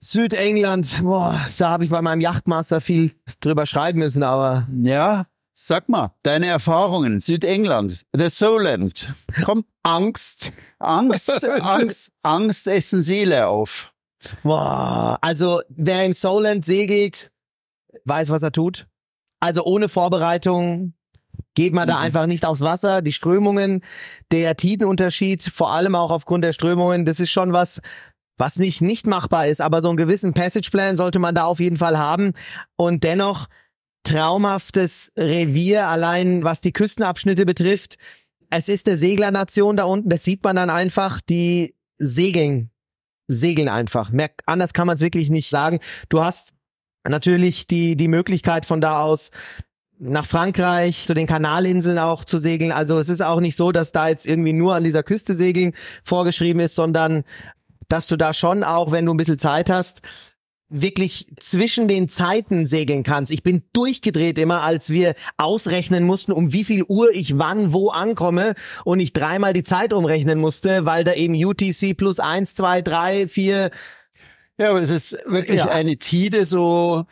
[0.00, 5.90] Südengland, boah, da habe ich bei meinem Yachtmaster viel drüber schreiben müssen, aber Ja, sag
[5.90, 9.12] mal, deine Erfahrungen, Südengland, the Solent.
[9.44, 10.54] Komm, Angst.
[10.78, 13.92] Angst, Angst, Angst essen Seele auf.
[14.44, 17.30] Boah, also wer im Solent segelt,
[18.06, 18.86] weiß, was er tut.
[19.40, 20.94] Also ohne Vorbereitung
[21.54, 22.02] geht man da Mhm.
[22.02, 23.02] einfach nicht aufs Wasser.
[23.02, 23.82] Die Strömungen,
[24.32, 27.80] der Tidenunterschied, vor allem auch aufgrund der Strömungen, das ist schon was,
[28.36, 29.60] was nicht nicht machbar ist.
[29.60, 32.32] Aber so einen gewissen Passageplan sollte man da auf jeden Fall haben.
[32.76, 33.46] Und dennoch
[34.04, 37.96] traumhaftes Revier, allein was die Küstenabschnitte betrifft.
[38.50, 42.70] Es ist eine Seglernation da unten, das sieht man dann einfach, die segeln
[43.30, 44.10] segeln einfach.
[44.10, 45.80] Mehr, anders kann man es wirklich nicht sagen.
[46.08, 46.54] Du hast
[47.08, 49.30] natürlich die, die Möglichkeit von da aus
[49.98, 52.70] nach Frankreich, zu den Kanalinseln auch zu segeln.
[52.72, 55.72] Also es ist auch nicht so, dass da jetzt irgendwie nur an dieser Küste segeln
[56.04, 57.24] vorgeschrieben ist, sondern
[57.88, 60.02] dass du da schon auch, wenn du ein bisschen Zeit hast,
[60.70, 63.32] wirklich zwischen den Zeiten segeln kannst.
[63.32, 67.88] Ich bin durchgedreht immer, als wir ausrechnen mussten, um wie viel Uhr ich wann wo
[67.88, 68.54] ankomme
[68.84, 73.28] und ich dreimal die Zeit umrechnen musste, weil da eben UTC plus eins, zwei, drei,
[73.28, 73.70] vier
[74.58, 75.68] Ja, aber es ist wirklich Ja.
[75.68, 77.04] eine Tide so,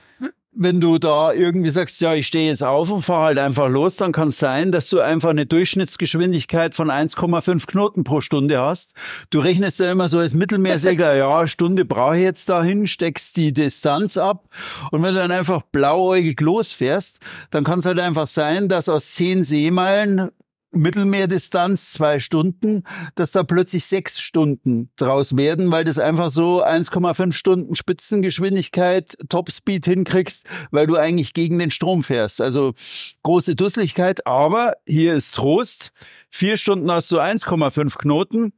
[0.58, 3.96] wenn du da irgendwie sagst, ja, ich stehe jetzt auf und fahre halt einfach los,
[3.96, 8.94] dann kann es sein, dass du einfach eine Durchschnittsgeschwindigkeit von 1,5 Knoten pro Stunde hast.
[9.30, 13.52] Du rechnest ja immer so als Mittelmeersegler, ja, Stunde brauche ich jetzt dahin, steckst die
[13.52, 14.48] Distanz ab
[14.90, 17.20] und wenn du dann einfach blauäugig losfährst,
[17.50, 20.30] dann kann es halt einfach sein, dass aus 10 Seemeilen
[20.72, 22.82] Mittelmeerdistanz zwei Stunden,
[23.14, 29.84] dass da plötzlich sechs Stunden draus werden, weil das einfach so 1,5 Stunden Spitzengeschwindigkeit, Topspeed
[29.84, 32.40] hinkriegst, weil du eigentlich gegen den Strom fährst.
[32.40, 32.74] Also
[33.22, 35.92] große Dusseligkeit, aber hier ist Trost.
[36.30, 38.52] Vier Stunden hast du 1,5 Knoten,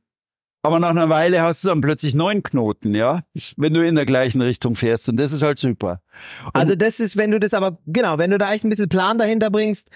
[0.62, 3.22] aber nach einer Weile hast du dann plötzlich neun Knoten, ja,
[3.56, 5.08] wenn du in der gleichen Richtung fährst.
[5.08, 6.02] Und das ist halt super.
[6.52, 9.18] Also das ist, wenn du das aber, genau, wenn du da echt ein bisschen Plan
[9.18, 9.90] dahinter bringst,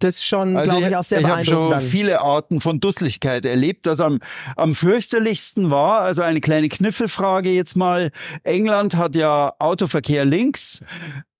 [0.00, 1.62] das ist schon, Also glaube ich, auch sehr ich habe beeindruckend.
[1.62, 1.80] schon dann.
[1.80, 3.86] viele Arten von Dusseligkeit erlebt.
[3.86, 4.18] Das am,
[4.56, 8.10] am fürchterlichsten war, also eine kleine Kniffelfrage jetzt mal.
[8.42, 10.82] England hat ja Autoverkehr links.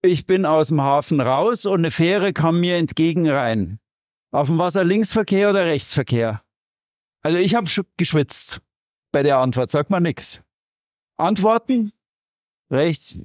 [0.02, 3.80] Ich bin aus dem Hafen raus und eine Fähre kam mir entgegen rein.
[4.32, 6.42] Auf dem Wasser Linksverkehr oder Rechtsverkehr?
[7.22, 8.60] Also ich habe geschwitzt
[9.12, 9.70] bei der Antwort.
[9.70, 10.40] Sag mal nix.
[11.16, 11.92] Antworten?
[12.70, 13.18] Rechts.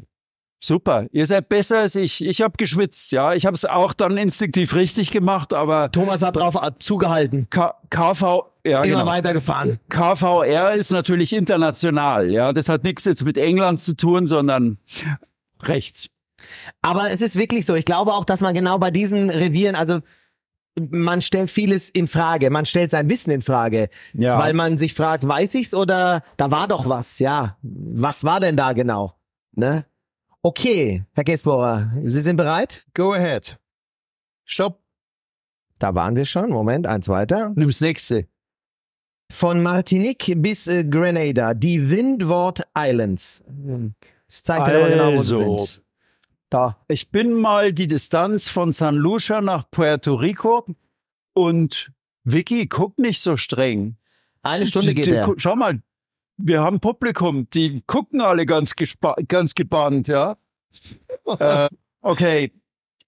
[0.60, 2.24] Super, ihr seid besser als ich.
[2.26, 3.34] Ich habe geschwitzt, ja.
[3.34, 7.48] Ich habe es auch dann instinktiv richtig gemacht, aber Thomas hat drauf zugehalten.
[7.50, 9.06] K KV, ja, Immer genau.
[9.06, 9.80] weitergefahren.
[9.90, 12.52] KVR ist natürlich international, ja.
[12.52, 14.80] Das hat nichts jetzt mit England zu tun, sondern
[15.62, 16.08] rechts.
[16.82, 17.76] Aber es ist wirklich so.
[17.76, 20.00] Ich glaube auch, dass man genau bei diesen Revieren, also
[20.78, 22.50] man stellt vieles in Frage.
[22.50, 23.90] Man stellt sein Wissen in Frage.
[24.14, 24.40] Ja.
[24.40, 27.58] Weil man sich fragt, weiß ich's oder da war doch was, ja.
[27.62, 29.14] Was war denn da genau?
[29.54, 29.86] Ne?
[30.46, 32.86] Okay, Herr Gesbohrer, Sie sind bereit?
[32.94, 33.58] Go ahead.
[34.46, 34.80] Stopp.
[35.80, 36.52] Da waren wir schon.
[36.52, 37.52] Moment, eins weiter.
[37.56, 38.28] Nimm's nächste.
[39.32, 43.44] Von Martinique bis äh, Grenada, die Windward Islands.
[44.28, 45.58] Das zeigt dir aber genau, wo sie Also.
[45.58, 45.82] sind.
[46.52, 46.78] Da.
[46.90, 50.64] Ich bin mal die Distanz von San Lucia nach Puerto Rico
[51.34, 51.92] und
[52.24, 53.98] Vicky, guck nicht so streng.
[54.44, 55.82] Eine Stunde geht gu- Schau mal,
[56.38, 60.38] wir haben Publikum, die gucken alle ganz, gespa ganz gebannt, ja.
[61.40, 61.70] äh,
[62.02, 62.52] okay,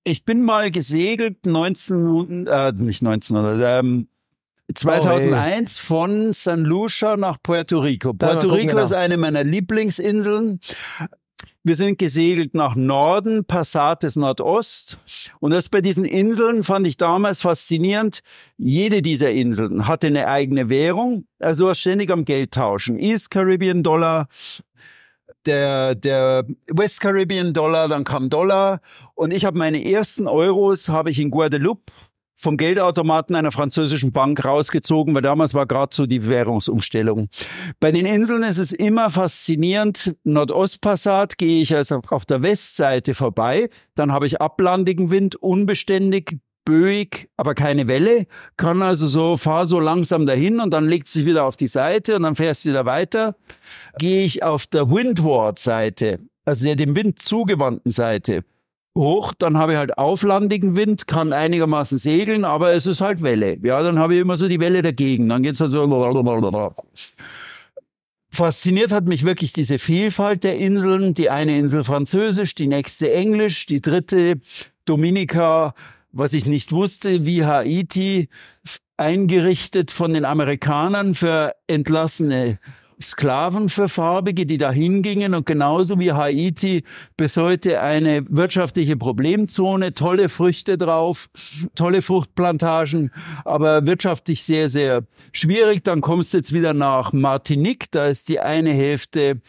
[0.04, 4.08] ich bin mal gesegelt 19, äh, nicht 1900, ähm,
[4.74, 8.14] 2001 von San Lucia nach Puerto Rico.
[8.14, 10.60] Puerto Rico ist eine meiner Lieblingsinseln.
[11.68, 14.98] Wir sind gesegelt nach Norden, Passat ist Nordost.
[15.42, 18.22] Und das bei diesen Inseln fand ich damals faszinierend.
[18.56, 21.28] Jede dieser Inseln hatte eine eigene Währung.
[21.40, 22.98] Also warst ständig am Geld tauschen.
[22.98, 24.30] East Caribbean Dollar,
[25.46, 28.80] der, der West Caribbean Dollar, dann kam Dollar.
[29.14, 31.92] Und ich habe meine ersten Euros habe ich in Guadeloupe
[32.38, 37.30] vom Geldautomaten einer französischen Bank rausgezogen, weil damals war gerade so die Währungsumstellung.
[37.80, 40.16] Bei den Inseln ist es immer faszinierend.
[40.24, 47.30] Nordostpassat gehe ich also auf der Westseite vorbei, dann habe ich ablandigen Wind, unbeständig, böig,
[47.38, 48.28] aber keine Welle,
[48.58, 52.18] kann also so, fahr so langsam dahin und dann legt sich wieder auf die Seite
[52.18, 53.36] und dann fährst du wieder weiter.
[53.98, 58.44] Gehe ich auf der Windward-Seite, also der dem Wind zugewandten Seite,
[58.98, 63.58] hoch, dann habe ich halt auflandigen Wind, kann einigermaßen segeln, aber es ist halt Welle.
[63.64, 65.30] Ja, dann habe ich immer so die Welle dagegen.
[65.30, 65.88] Dann geht's halt so.
[68.30, 71.14] Fasziniert hat mich wirklich diese Vielfalt der Inseln.
[71.14, 74.40] Die eine Insel französisch, die nächste englisch, die dritte
[74.86, 75.74] Dominika,
[76.12, 78.30] was ich nicht wusste, wie Haiti,
[78.98, 82.60] eingerichtet von den Amerikanern für entlassene
[83.02, 85.34] Sklaven für Farbige, die da hingingen.
[85.34, 86.84] Und genauso wie Haiti
[87.16, 91.28] bis heute eine wirtschaftliche Problemzone, tolle Früchte drauf,
[91.76, 93.12] tolle Fruchtplantagen,
[93.46, 95.84] aber wirtschaftlich sehr, sehr schwierig.
[95.84, 99.42] Dann kommst du jetzt wieder nach Martinique, da ist die eine Hälfte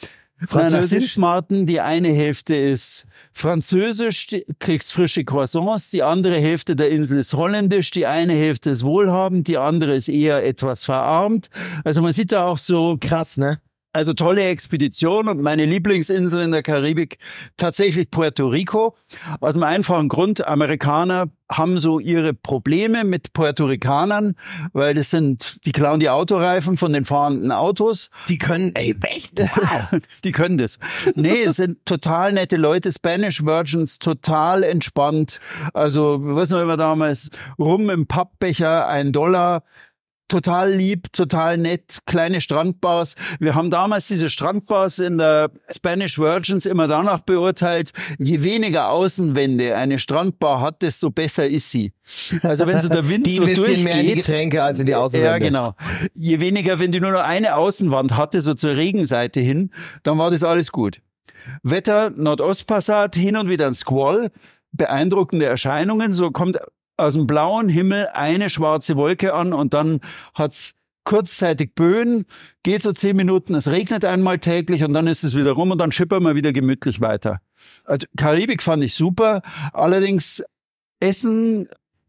[0.46, 1.16] Französisch?
[1.16, 4.28] Martin, die eine Hälfte ist französisch,
[4.58, 9.48] kriegst frische Croissants, die andere Hälfte der Insel ist holländisch, die eine Hälfte ist wohlhabend,
[9.48, 11.50] die andere ist eher etwas verarmt.
[11.84, 13.60] Also man sieht da auch so Krass, ne?
[13.98, 17.18] Also tolle Expedition und meine Lieblingsinsel in der Karibik
[17.56, 18.94] tatsächlich Puerto Rico.
[19.40, 24.34] Aus dem einfachen Grund, Amerikaner haben so ihre Probleme mit Puerto Ricanern,
[24.72, 28.10] weil das sind, die klauen die Autoreifen von den fahrenden Autos.
[28.28, 29.40] Die können, ey, echt?
[29.40, 30.00] Wow.
[30.24, 30.78] Die können das.
[31.14, 35.40] Nee, es sind total nette Leute, Spanish Virgins, total entspannt.
[35.72, 39.64] Also, was noch immer damals, rum im Pappbecher, ein Dollar.
[40.28, 43.16] Total lieb, total nett, kleine Strandbars.
[43.40, 49.74] Wir haben damals diese Strandbars in der Spanish Virgins immer danach beurteilt, je weniger Außenwände
[49.74, 51.92] eine Strandbar hat, desto besser ist sie.
[52.42, 54.86] Also wenn so der Wind Die so investieren mehr in die durchgeht, Getränke als in
[54.86, 55.26] die Außenwände.
[55.26, 55.74] ja, genau.
[56.14, 59.70] Je weniger, wenn die nur noch eine Außenwand hatte, so zur Regenseite hin,
[60.02, 61.00] dann war das alles gut.
[61.62, 64.30] Wetter, Nordostpassat, hin und wieder ein Squall,
[64.72, 66.58] beeindruckende Erscheinungen, so kommt
[66.98, 70.00] aus dem blauen Himmel eine schwarze Wolke an und dann
[70.34, 70.74] hat's
[71.04, 72.26] kurzzeitig Böen,
[72.62, 75.78] geht so zehn Minuten, es regnet einmal täglich und dann ist es wieder rum und
[75.78, 77.40] dann schippern wir wieder gemütlich weiter.
[77.84, 79.40] Also Karibik fand ich super,
[79.72, 80.44] allerdings
[81.00, 81.68] Essen,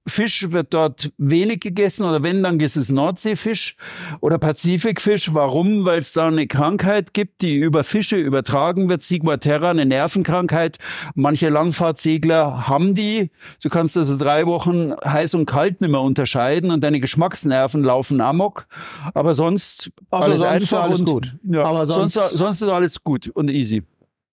[0.10, 3.76] Fisch wird dort wenig gegessen oder wenn, dann ist es Nordseefisch
[4.20, 5.34] oder Pazifikfisch.
[5.34, 5.86] Warum?
[5.86, 10.78] Weil es da eine Krankheit gibt, die über Fische übertragen wird, Sigmaterra, eine Nervenkrankheit.
[11.16, 13.32] Manche Langfahrtsegler haben die.
[13.64, 18.20] Du kannst also drei Wochen heiß und kalt nicht mehr unterscheiden und deine Geschmacksnerven laufen
[18.22, 18.68] amok.
[19.14, 21.36] Aber sonst Also alles sonst einfach alles und, gut.
[21.44, 23.84] Ja, Aber sonst, sonst- sonst ist alles gut und easy.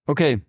[0.07, 0.41] Okay.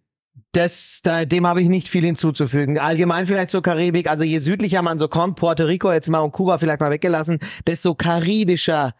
[0.57, 2.79] Das, da, dem habe ich nicht viel hinzuzufügen.
[2.79, 4.09] Allgemein vielleicht zur Karibik.
[4.09, 7.37] Also je südlicher man so kommt, Puerto Rico jetzt mal und Kuba vielleicht mal weggelassen,
[7.67, 8.95] desto karibischer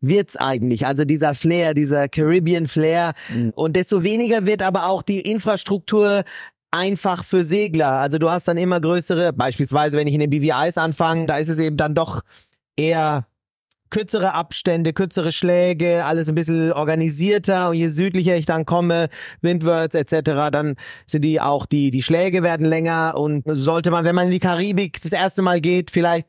[0.00, 0.84] wird's eigentlich.
[0.84, 3.14] Also dieser Flair, dieser Caribbean Flair.
[3.54, 6.24] Und desto weniger wird aber auch die Infrastruktur
[6.72, 7.92] einfach für Segler.
[7.92, 11.50] Also du hast dann immer größere, beispielsweise wenn ich in den BVIs anfange, da ist
[11.50, 12.22] es eben dann doch
[12.76, 13.28] eher
[13.90, 17.70] kürzere Abstände, kürzere Schläge, alles ein bisschen organisierter.
[17.70, 19.08] Und je südlicher ich dann komme,
[19.40, 20.76] Windwärts etc., dann
[21.06, 24.38] sind die auch die die Schläge werden länger und sollte man, wenn man in die
[24.38, 26.26] Karibik das erste Mal geht, vielleicht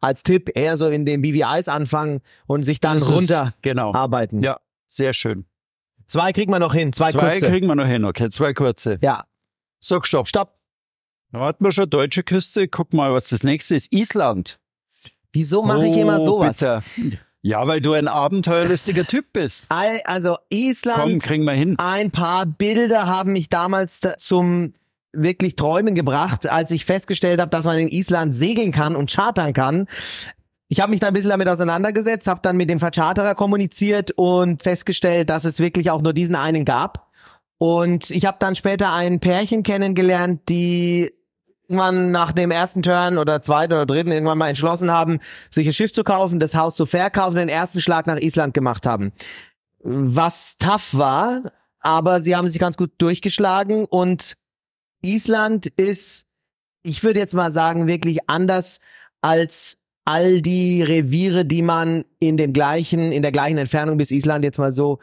[0.00, 3.92] als Tipp eher so in den BVIs anfangen und sich dann Das ist- runter genau.
[3.94, 4.40] arbeiten.
[4.42, 5.44] Ja, sehr schön.
[6.06, 7.48] Zwei kriegen wir noch hin, zwei, Zwei kurze.
[7.50, 8.98] kriegen wir noch hin, okay, zwei kurze.
[9.02, 9.24] Ja,
[9.82, 10.28] Sag stopp.
[10.28, 10.58] stopp.
[11.32, 12.68] Da hatten wir schon deutsche Küste.
[12.68, 13.92] Guck mal, was das nächste ist.
[13.94, 14.59] Island.
[15.32, 16.58] Wieso mache ich immer Oh, sowas?
[16.58, 16.82] Bitte.
[17.42, 19.64] Ja, weil du ein abenteuerlustiger Typ bist.
[19.70, 21.76] Al- Also Island, Komm, kriegen wir hin.
[21.78, 24.74] ein paar Bilder haben mich damals da- zum
[25.12, 29.52] wirklich Träumen gebracht, als ich festgestellt habe, dass man in Island segeln kann und chartern
[29.54, 29.86] kann.
[30.68, 34.62] Ich habe mich da ein bisschen damit auseinandergesetzt, habe dann mit dem Vercharterer kommuniziert und
[34.62, 37.08] festgestellt, dass es wirklich auch nur diesen einen gab.
[37.58, 41.10] Und ich habe dann später ein Pärchen kennengelernt, die
[41.70, 45.72] irgendwann nach dem ersten Turn oder zweiten oder dritten irgendwann mal entschlossen haben, sich ein
[45.72, 49.12] Schiff zu kaufen, das Haus zu verkaufen, den ersten Schlag nach Island gemacht haben.
[49.78, 54.34] Was tough war, aber sie haben sich ganz gut durchgeschlagen und
[55.02, 56.26] Island ist,
[56.82, 58.80] ich würde jetzt mal sagen, wirklich anders
[59.22, 64.44] als all die Reviere, die man in dem gleichen, in der gleichen Entfernung bis Island
[64.44, 64.98] jetzt mal so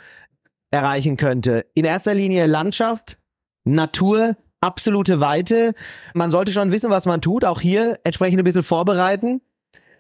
[0.70, 1.66] erreichen könnte.
[1.76, 3.18] In erster Linie Landschaft,
[3.64, 5.74] Natur, absolute Weite.
[6.14, 7.46] Man sollte schon wissen, was man tut.
[7.46, 9.42] Auch hier entsprechend ein bisschen vorbereiten.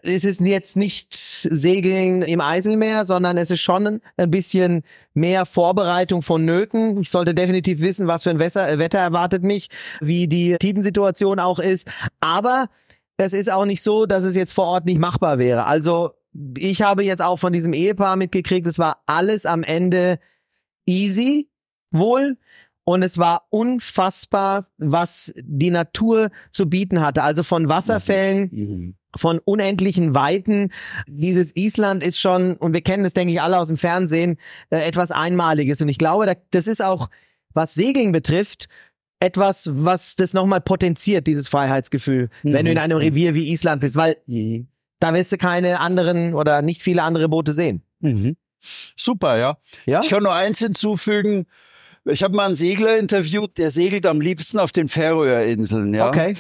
[0.03, 4.84] Es ist jetzt nicht Segeln im Eiselmeer, sondern es ist schon ein bisschen
[5.14, 6.97] mehr Vorbereitung von Nöten.
[7.01, 11.39] Ich sollte definitiv wissen, was für ein Wetter, äh, Wetter erwartet mich, wie die Tidensituation
[11.39, 11.89] auch ist.
[12.22, 12.70] Aber
[13.18, 15.66] es ist auch nicht so, dass es jetzt vor Ort nicht machbar wäre.
[15.66, 16.12] Also
[16.58, 20.20] ich habe jetzt auch von diesem Ehepaar mitgekriegt, es war alles am Ende
[20.86, 21.49] easy,
[21.91, 22.38] wohl.
[22.89, 27.21] Und es war unfassbar, was die Natur zu bieten hatte.
[27.21, 30.71] Also von Wasserfällen, von unendlichen Weiten.
[31.05, 34.38] Dieses Island ist schon, und wir kennen es, denke ich, alle aus dem Fernsehen,
[34.69, 35.81] äh, etwas Einmaliges.
[35.81, 37.09] Und ich glaube, da, das ist auch,
[37.53, 38.69] was Segeln betrifft,
[39.19, 43.97] etwas, was das nochmal potenziert, dieses Freiheitsgefühl, wenn du in einem Revier wie Island bist,
[43.97, 44.15] weil
[44.99, 47.81] da wirst du keine anderen oder nicht viele andere Boote sehen.
[47.99, 48.38] Mhm.
[48.95, 49.57] Super, ja.
[49.85, 49.99] Ja?
[50.03, 51.47] Ich kann nur eins hinzufügen.
[52.10, 55.93] Ich habe mal einen Segler interviewt, der segelt am liebsten auf den Färöerinseln.
[55.93, 56.10] Ja?
[56.10, 56.36] Okay.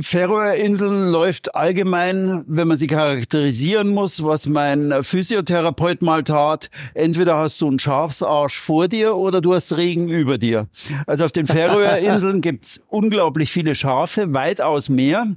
[0.00, 6.68] Färöerinseln läuft allgemein, wenn man sie charakterisieren muss, was mein Physiotherapeut mal tat.
[6.94, 10.66] Entweder hast du einen Schafsarsch vor dir oder du hast Regen über dir.
[11.06, 15.36] Also auf den Färöerinseln gibt's unglaublich viele Schafe, weitaus mehr.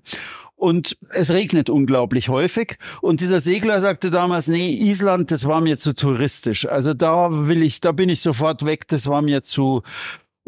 [0.55, 2.77] Und es regnet unglaublich häufig.
[3.01, 6.67] Und dieser Segler sagte damals, nee, Island, das war mir zu touristisch.
[6.67, 9.81] Also da will ich, da bin ich sofort weg, das war mir zu,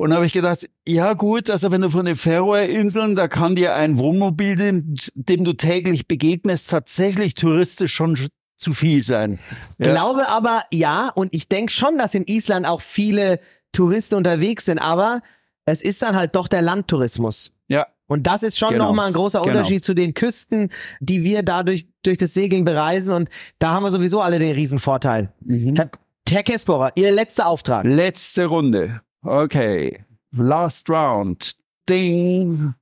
[0.03, 3.55] und da habe ich gedacht, ja gut, also wenn du von den Färöerinseln, da kann
[3.55, 9.39] dir ein Wohnmobil, dem, dem du täglich begegnest, tatsächlich touristisch schon sch- zu viel sein.
[9.79, 9.91] Ja.
[9.91, 13.39] Glaube aber ja, und ich denke schon, dass in Island auch viele
[13.71, 15.21] Touristen unterwegs sind, aber
[15.65, 17.51] es ist dann halt doch der Landtourismus.
[17.69, 18.85] Ja, Und das ist schon Genau.
[18.89, 19.57] nochmal ein großer Genau.
[19.57, 23.13] Unterschied zu den Küsten, die wir dadurch durch das Segeln bereisen.
[23.13, 23.29] Und
[23.59, 25.31] da haben wir sowieso alle den Riesenvorteil.
[25.75, 25.89] Herr,
[26.29, 27.85] Herr Kesborer, Ihr letzter Auftrag.
[27.85, 29.01] letzte Runde.
[29.23, 31.55] Okay, last round.
[31.89, 32.73] Ding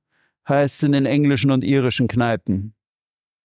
[0.48, 2.74] heißt in den englischen und irischen Kneipen.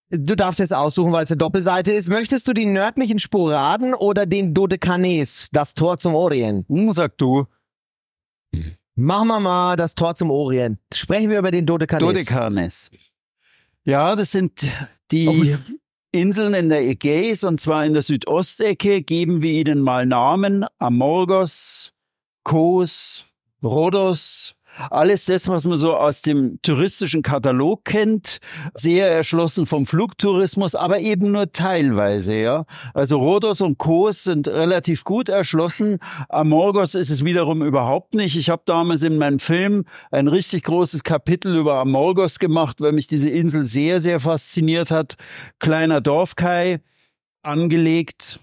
[0.09, 2.09] Du darfst jetzt aussuchen, weil es eine Doppelseite ist.
[2.09, 6.67] Möchtest du die nördlichen Sporaden oder den Dodekanes, das Tor zum Orient?
[6.69, 7.45] Hm, sag du,
[8.99, 10.79] Machen wir mal das Tor zum Orient.
[10.91, 12.07] Sprechen wir über den Dodekanes.
[12.07, 12.91] Dodekanes.
[13.83, 14.67] Ja, das sind
[15.11, 15.55] die
[16.11, 19.03] Inseln in der Ägäis und zwar in der Südostecke.
[19.03, 20.65] Geben wir ihnen mal Namen.
[20.79, 21.93] Amorgos,
[22.47, 23.25] Kos,
[23.61, 24.55] Rhodos.
[24.89, 28.37] Alles das, was man so aus dem touristischen Katalog kennt,
[28.73, 32.65] sehr erschlossen vom Flugtourismus, aber eben nur teilweise, ja.
[32.93, 35.99] Also Rhodos und Kos sind relativ gut erschlossen.
[36.29, 38.37] Amorgos ist es wiederum überhaupt nicht.
[38.37, 43.07] Ich habe damals in meinem Film ein richtig großes Kapitel über Amorgos gemacht, weil mich
[43.07, 45.15] diese Insel sehr, sehr fasziniert hat.
[45.59, 46.79] Kleiner Dorfkai,
[47.43, 48.39] angelegt.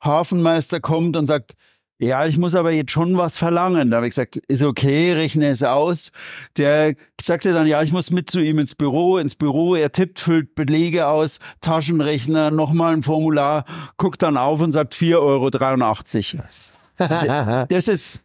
[0.00, 1.56] Hafenmeister kommt und sagt,
[1.98, 3.90] ja, ich muss aber jetzt schon was verlangen.
[3.90, 6.10] Da habe ich gesagt, ist okay, rechne es aus.
[6.56, 9.76] Der sagte dann, ja, ich muss mit zu ihm ins Büro, ins Büro.
[9.76, 13.64] Er tippt, füllt Belege aus, Taschenrechner, nochmal ein Formular,
[13.96, 16.44] guckt dann auf und sagt 4,83 Euro.
[17.68, 18.22] Das ist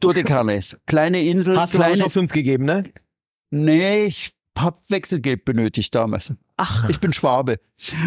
[0.00, 0.78] Dodekanes.
[0.86, 2.02] Kleine Insel, Hast du auch kleine...
[2.02, 2.84] schon fünf gegeben, ne?
[3.50, 6.32] Nee, ich hab Wechselgeld benötigt damals.
[6.56, 6.88] Ach.
[6.88, 7.60] Ich bin Schwabe.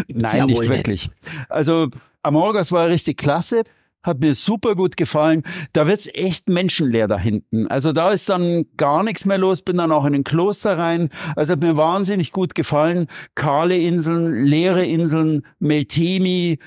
[0.08, 1.10] Nein, ja nicht wirklich.
[1.50, 1.90] Also
[2.24, 3.64] Amorgos war richtig klasse.
[4.04, 5.44] Hat mir super gut gefallen.
[5.74, 7.68] Da wird's echt menschenleer da hinten.
[7.68, 11.10] Also da ist dann gar nichts mehr los, bin dann auch in ein Kloster rein.
[11.36, 13.08] Also hat mir wahnsinnig gut gefallen.
[13.36, 16.60] Kahle Inseln, leere Inseln, Meltemi,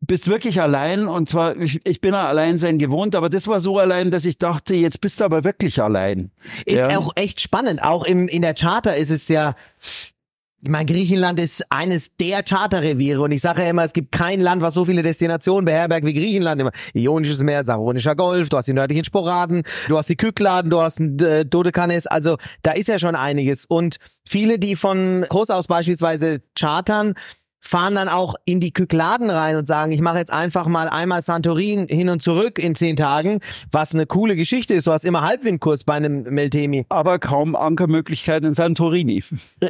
[0.00, 3.58] bist wirklich allein und zwar, ich, ich bin ja allein sein gewohnt, aber das war
[3.60, 6.30] so allein, dass ich dachte, jetzt bist du aber wirklich allein.
[6.64, 6.98] Ist Ja.
[6.98, 7.82] auch echt spannend.
[7.82, 9.56] Auch im, in der Charter ist es ja,
[10.66, 14.40] ich meine, Griechenland ist eines der Charterreviere und ich sage ja immer, es gibt kein
[14.40, 16.60] Land, was so viele Destinationen beherbergt wie Griechenland.
[16.60, 20.80] Immer Ionisches Meer, Saronischer Golf, du hast die nördlichen Sporaden, du hast die Kykladen, du
[20.80, 23.64] hast äh, Dodekanes, also da ist ja schon einiges.
[23.64, 23.98] Und
[24.28, 27.14] viele, die von Kurs aus beispielsweise chartern,
[27.66, 31.22] fahren dann auch in die Kykladen rein und sagen, ich mache jetzt einfach mal einmal
[31.22, 33.40] Santorin hin und zurück in zehn Tagen,
[33.72, 34.86] was eine coole Geschichte ist.
[34.86, 36.84] Du hast immer Halbwindkurs bei einem Meltemi.
[36.88, 39.24] aber kaum Ankermöglichkeiten in Santorini.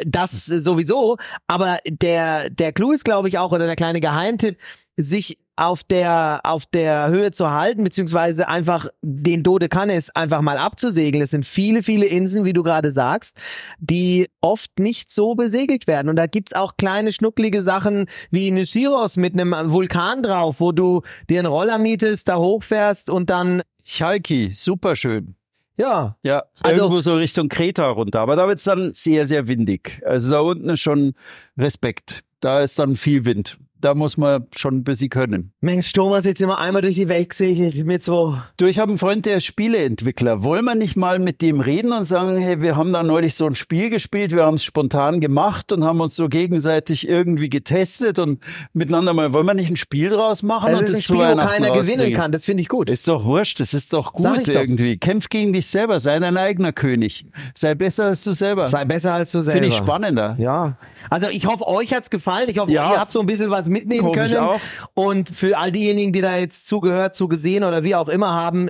[0.06, 1.16] Das sowieso,
[1.46, 4.58] aber der, der Clou ist, glaube ich, auch, oder der kleine Geheimtipp,
[4.96, 11.22] sich auf der, auf der Höhe zu halten, beziehungsweise einfach den Dodekanes einfach mal abzusegeln.
[11.22, 13.38] Es sind viele, viele Inseln, wie du gerade sagst,
[13.78, 16.08] die oft nicht so besegelt werden.
[16.10, 21.00] Und da gibt's auch kleine schnucklige Sachen wie Nysiros mit einem Vulkan drauf, wo du
[21.30, 25.36] dir einen Roller mietest, da hochfährst und dann, Chalki, super schön.
[25.78, 28.20] ja, Ja, Also- irgendwo so Richtung Kreta runter.
[28.20, 30.02] Aber da wird's dann sehr, sehr windig.
[30.04, 31.14] Also da unten ist schon
[31.56, 32.20] Respekt.
[32.40, 33.58] Da ist dann viel Wind.
[33.80, 35.52] Da muss man schon ein bisschen können.
[35.60, 38.98] Mensch, Thomas, jetzt immer einmal durch die Welt gesegelt mit so Du, ich habe einen
[38.98, 40.42] Freund, der ist Spieleentwickler.
[40.42, 43.46] Wollen wir nicht mal mit dem reden und sagen, hey, wir haben da neulich so
[43.46, 48.18] ein Spiel gespielt, wir haben es spontan gemacht und haben uns so gegenseitig irgendwie getestet
[48.18, 50.68] und miteinander mal, wollen wir nicht ein Spiel draus machen?
[50.68, 52.32] Also und es ist ein das Spiel, wo keiner gewinnen kann.
[52.32, 52.88] Das finde ich gut.
[52.88, 54.48] Ist doch wurscht, das ist doch gut doch.
[54.48, 54.96] irgendwie.
[54.96, 57.26] Kämpf gegen dich selber, sei dein eigener König.
[57.54, 58.66] Sei besser als du selber.
[58.68, 59.60] Sei besser als du selber.
[59.60, 60.34] Finde ich spannender.
[60.38, 60.78] Ja.
[61.10, 62.48] Also ich hoffe, euch hat's gefallen.
[62.48, 62.90] Ich hoffe, Ja.
[62.92, 64.44] ihr habt so ein bisschen was mitnehmen Hoffe ich können.
[64.44, 64.60] auch.
[64.94, 68.68] Und für all diejenigen, die da jetzt zugehört, zugesehen oder wie auch immer haben,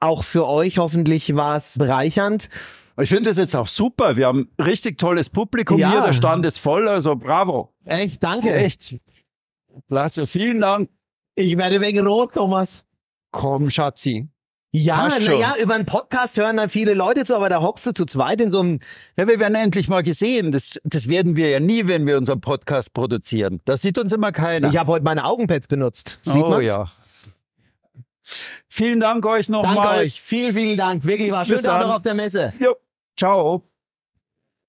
[0.00, 2.48] auch für euch hoffentlich war's bereichernd.
[3.00, 4.16] Ich finde das jetzt auch super.
[4.16, 5.90] Wir haben richtig tolles Publikum Ja.
[5.90, 7.72] hier, der Stand ist voll, also bravo.
[7.84, 8.54] Echt, danke.
[8.54, 8.96] Echt.
[9.88, 10.88] Klasse, vielen Dank.
[11.34, 12.84] Ich werde wegen rot, Thomas.
[13.32, 14.28] Komm, Schatzi.
[14.76, 18.06] Ja, naja, über einen Podcast hören dann viele Leute zu, aber da hockst du zu
[18.06, 18.80] zweit in so einem,
[19.16, 20.50] Ja, wir werden endlich mal gesehen.
[20.50, 23.60] Das, das werden wir ja nie, wenn wir unseren Podcast produzieren.
[23.66, 24.68] Das sieht uns immer keiner.
[24.68, 26.18] ich habe heute meine Augenpads benutzt.
[26.22, 26.66] Sieht oh man's?
[26.66, 26.90] ja.
[28.68, 29.98] Vielen Dank euch Danke nochmal.
[30.00, 30.20] euch.
[30.20, 31.04] Vielen, vielen Dank.
[31.04, 32.52] Wirklich war schön auch noch auf der Messe.
[32.58, 32.74] Jo.
[33.16, 33.62] Ciao.